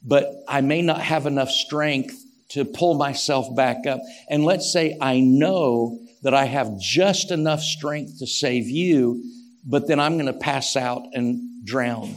[0.03, 2.17] but I may not have enough strength
[2.51, 4.01] to pull myself back up.
[4.29, 9.23] And let's say I know that I have just enough strength to save you,
[9.65, 12.17] but then I'm going to pass out and drown.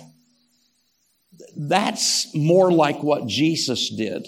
[1.56, 4.28] That's more like what Jesus did.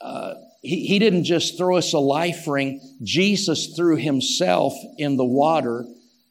[0.00, 5.24] Uh, he, he didn't just throw us a life ring, Jesus threw himself in the
[5.24, 5.84] water,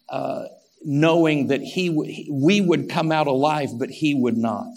[0.10, 0.46] uh,
[0.84, 4.68] knowing that he w- we would come out alive, but he would not.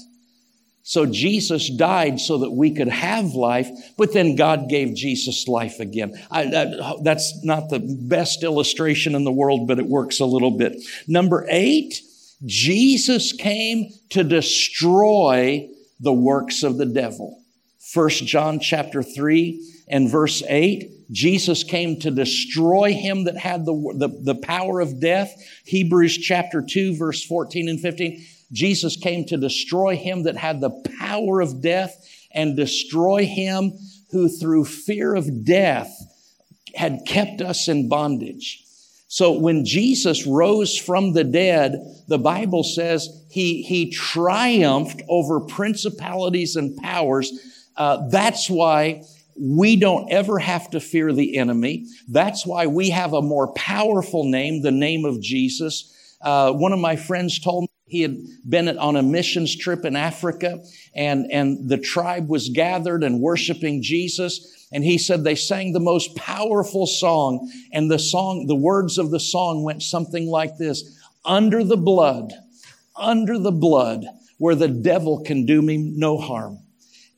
[0.83, 5.79] So Jesus died so that we could have life, but then God gave Jesus life
[5.79, 6.21] again.
[6.31, 10.51] I, I, that's not the best illustration in the world, but it works a little
[10.51, 10.83] bit.
[11.07, 12.01] Number eight,
[12.45, 15.69] Jesus came to destroy
[15.99, 17.43] the works of the devil.
[17.93, 21.11] First John chapter 3 and verse 8.
[21.11, 25.35] Jesus came to destroy him that had the, the, the power of death.
[25.67, 28.25] Hebrews chapter 2, verse 14 and 15.
[28.53, 31.97] Jesus came to destroy him that had the power of death
[32.33, 33.73] and destroy him
[34.13, 35.93] who through fear of death
[36.75, 38.65] had kept us in bondage.
[39.13, 46.55] So when Jesus rose from the dead, the Bible says he, he triumphed over principalities
[46.55, 47.33] and powers.
[47.77, 49.03] Uh, that's why
[49.37, 51.87] we don't ever have to fear the enemy.
[52.07, 56.17] That's why we have a more powerful name, the name of Jesus.
[56.21, 58.17] Uh, one of my friends told me he had
[58.49, 60.63] been on a missions trip in Africa
[60.95, 64.60] and, and the tribe was gathered and worshiping Jesus.
[64.73, 67.51] And he said they sang the most powerful song.
[67.73, 72.33] And the song, the words of the song went something like this Under the blood,
[72.97, 74.05] under the blood,
[74.39, 76.59] where the devil can do me no harm.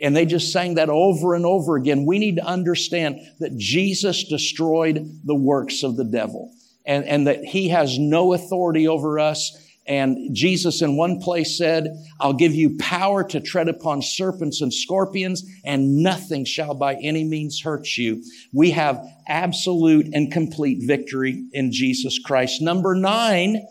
[0.00, 2.06] And they just sang that over and over again.
[2.06, 6.52] We need to understand that Jesus destroyed the works of the devil
[6.84, 11.88] and, and that he has no authority over us and Jesus in one place said,
[12.20, 17.24] I'll give you power to tread upon serpents and scorpions and nothing shall by any
[17.24, 18.22] means hurt you.
[18.52, 22.62] We have absolute and complete victory in Jesus Christ.
[22.62, 23.66] Number nine,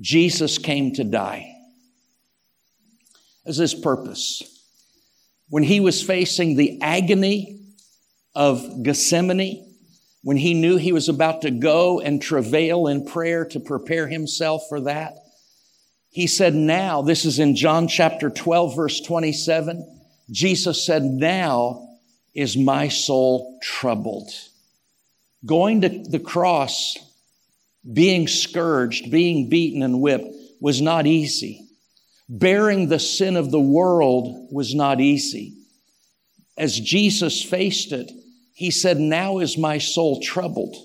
[0.00, 1.50] Jesus came to die.
[3.44, 4.42] As his purpose.
[5.50, 7.60] When he was facing the agony
[8.34, 9.76] of Gethsemane,
[10.22, 14.62] when he knew he was about to go and travail in prayer to prepare himself
[14.68, 15.23] for that,
[16.14, 19.84] he said, Now, this is in John chapter 12, verse 27.
[20.30, 21.88] Jesus said, Now
[22.32, 24.30] is my soul troubled.
[25.44, 26.96] Going to the cross,
[27.92, 31.66] being scourged, being beaten and whipped was not easy.
[32.28, 35.54] Bearing the sin of the world was not easy.
[36.56, 38.12] As Jesus faced it,
[38.54, 40.76] he said, Now is my soul troubled.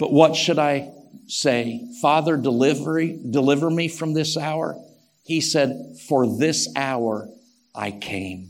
[0.00, 0.92] But what should I
[1.26, 4.76] say, Father, deliver, deliver me from this hour?
[5.24, 7.28] He said, For this hour
[7.74, 8.48] I came.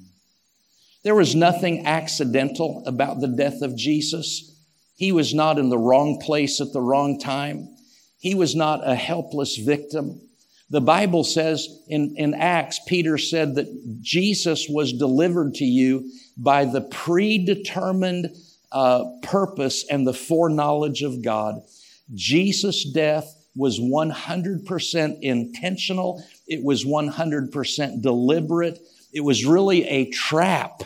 [1.05, 4.57] There was nothing accidental about the death of Jesus.
[4.97, 7.69] He was not in the wrong place at the wrong time.
[8.19, 10.21] He was not a helpless victim.
[10.71, 16.65] The Bible says in, in Acts, Peter said that Jesus was delivered to you by
[16.65, 18.35] the predetermined
[18.71, 21.63] uh, purpose and the foreknowledge of God.
[22.15, 26.25] Jesus' death was 100% intentional.
[26.47, 28.79] It was 100% deliberate.
[29.13, 30.83] It was really a trap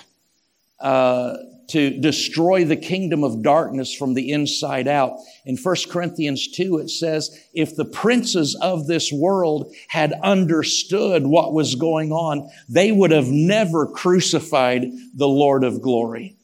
[0.80, 1.36] uh,
[1.68, 5.18] to destroy the kingdom of darkness from the inside out.
[5.44, 11.52] In 1 Corinthians 2, it says, if the princes of this world had understood what
[11.52, 16.35] was going on, they would have never crucified the Lord of glory.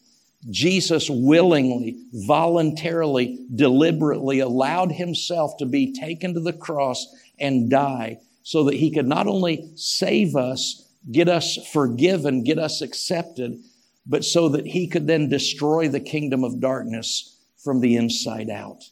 [0.51, 7.07] Jesus willingly, voluntarily, deliberately allowed himself to be taken to the cross
[7.39, 12.81] and die so that he could not only save us, get us forgiven, get us
[12.81, 13.59] accepted,
[14.07, 18.83] but so that he could then destroy the kingdom of darkness from the inside out.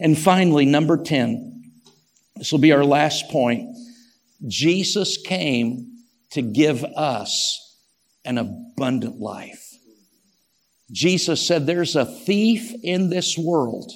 [0.00, 1.72] And finally, number 10,
[2.36, 3.76] this will be our last point.
[4.46, 7.78] Jesus came to give us
[8.24, 9.65] an abundant life.
[10.90, 13.92] Jesus said, There's a thief in this world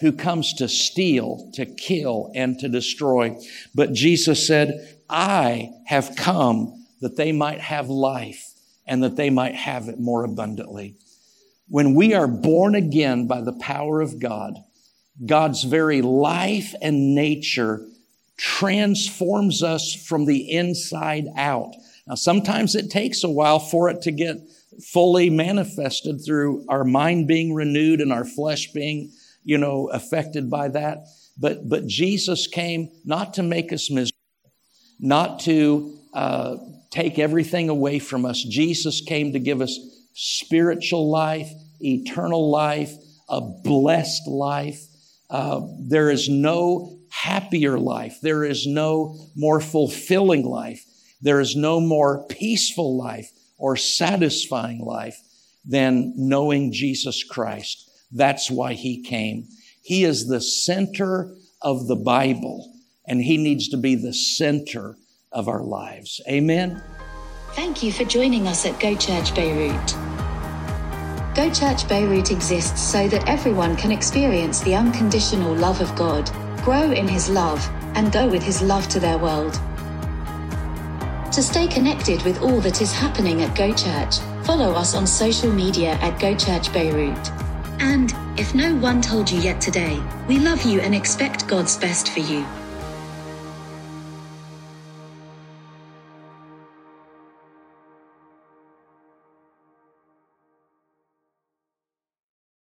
[0.00, 3.38] who comes to steal, to kill, and to destroy.
[3.74, 8.44] But Jesus said, I have come that they might have life
[8.86, 10.96] and that they might have it more abundantly.
[11.68, 14.54] When we are born again by the power of God,
[15.24, 17.86] God's very life and nature
[18.36, 21.72] transforms us from the inside out.
[22.06, 24.36] Now, sometimes it takes a while for it to get
[24.82, 29.12] fully manifested through our mind being renewed and our flesh being,
[29.42, 30.98] you know, affected by that.
[31.38, 34.18] But, but Jesus came not to make us miserable,
[35.00, 36.56] not to uh,
[36.90, 38.42] take everything away from us.
[38.42, 39.78] Jesus came to give us
[40.14, 41.50] spiritual life,
[41.80, 42.92] eternal life,
[43.28, 44.80] a blessed life.
[45.28, 48.18] Uh, there is no happier life.
[48.22, 50.84] There is no more fulfilling life.
[51.20, 53.30] There is no more peaceful life
[53.64, 55.18] or satisfying life
[55.64, 57.90] than knowing Jesus Christ.
[58.12, 59.48] That's why he came.
[59.82, 62.70] He is the center of the Bible,
[63.06, 64.98] and he needs to be the center
[65.32, 66.20] of our lives.
[66.28, 66.82] Amen.
[67.52, 69.94] Thank you for joining us at Go Church Beirut.
[71.34, 76.30] Go Church Beirut exists so that everyone can experience the unconditional love of God,
[76.62, 79.58] grow in His love, and go with His love to their world.
[81.34, 85.50] To stay connected with all that is happening at Go Church, follow us on social
[85.50, 87.28] media at Go Church Beirut.
[87.80, 92.10] And, if no one told you yet today, we love you and expect God's best
[92.10, 92.46] for you.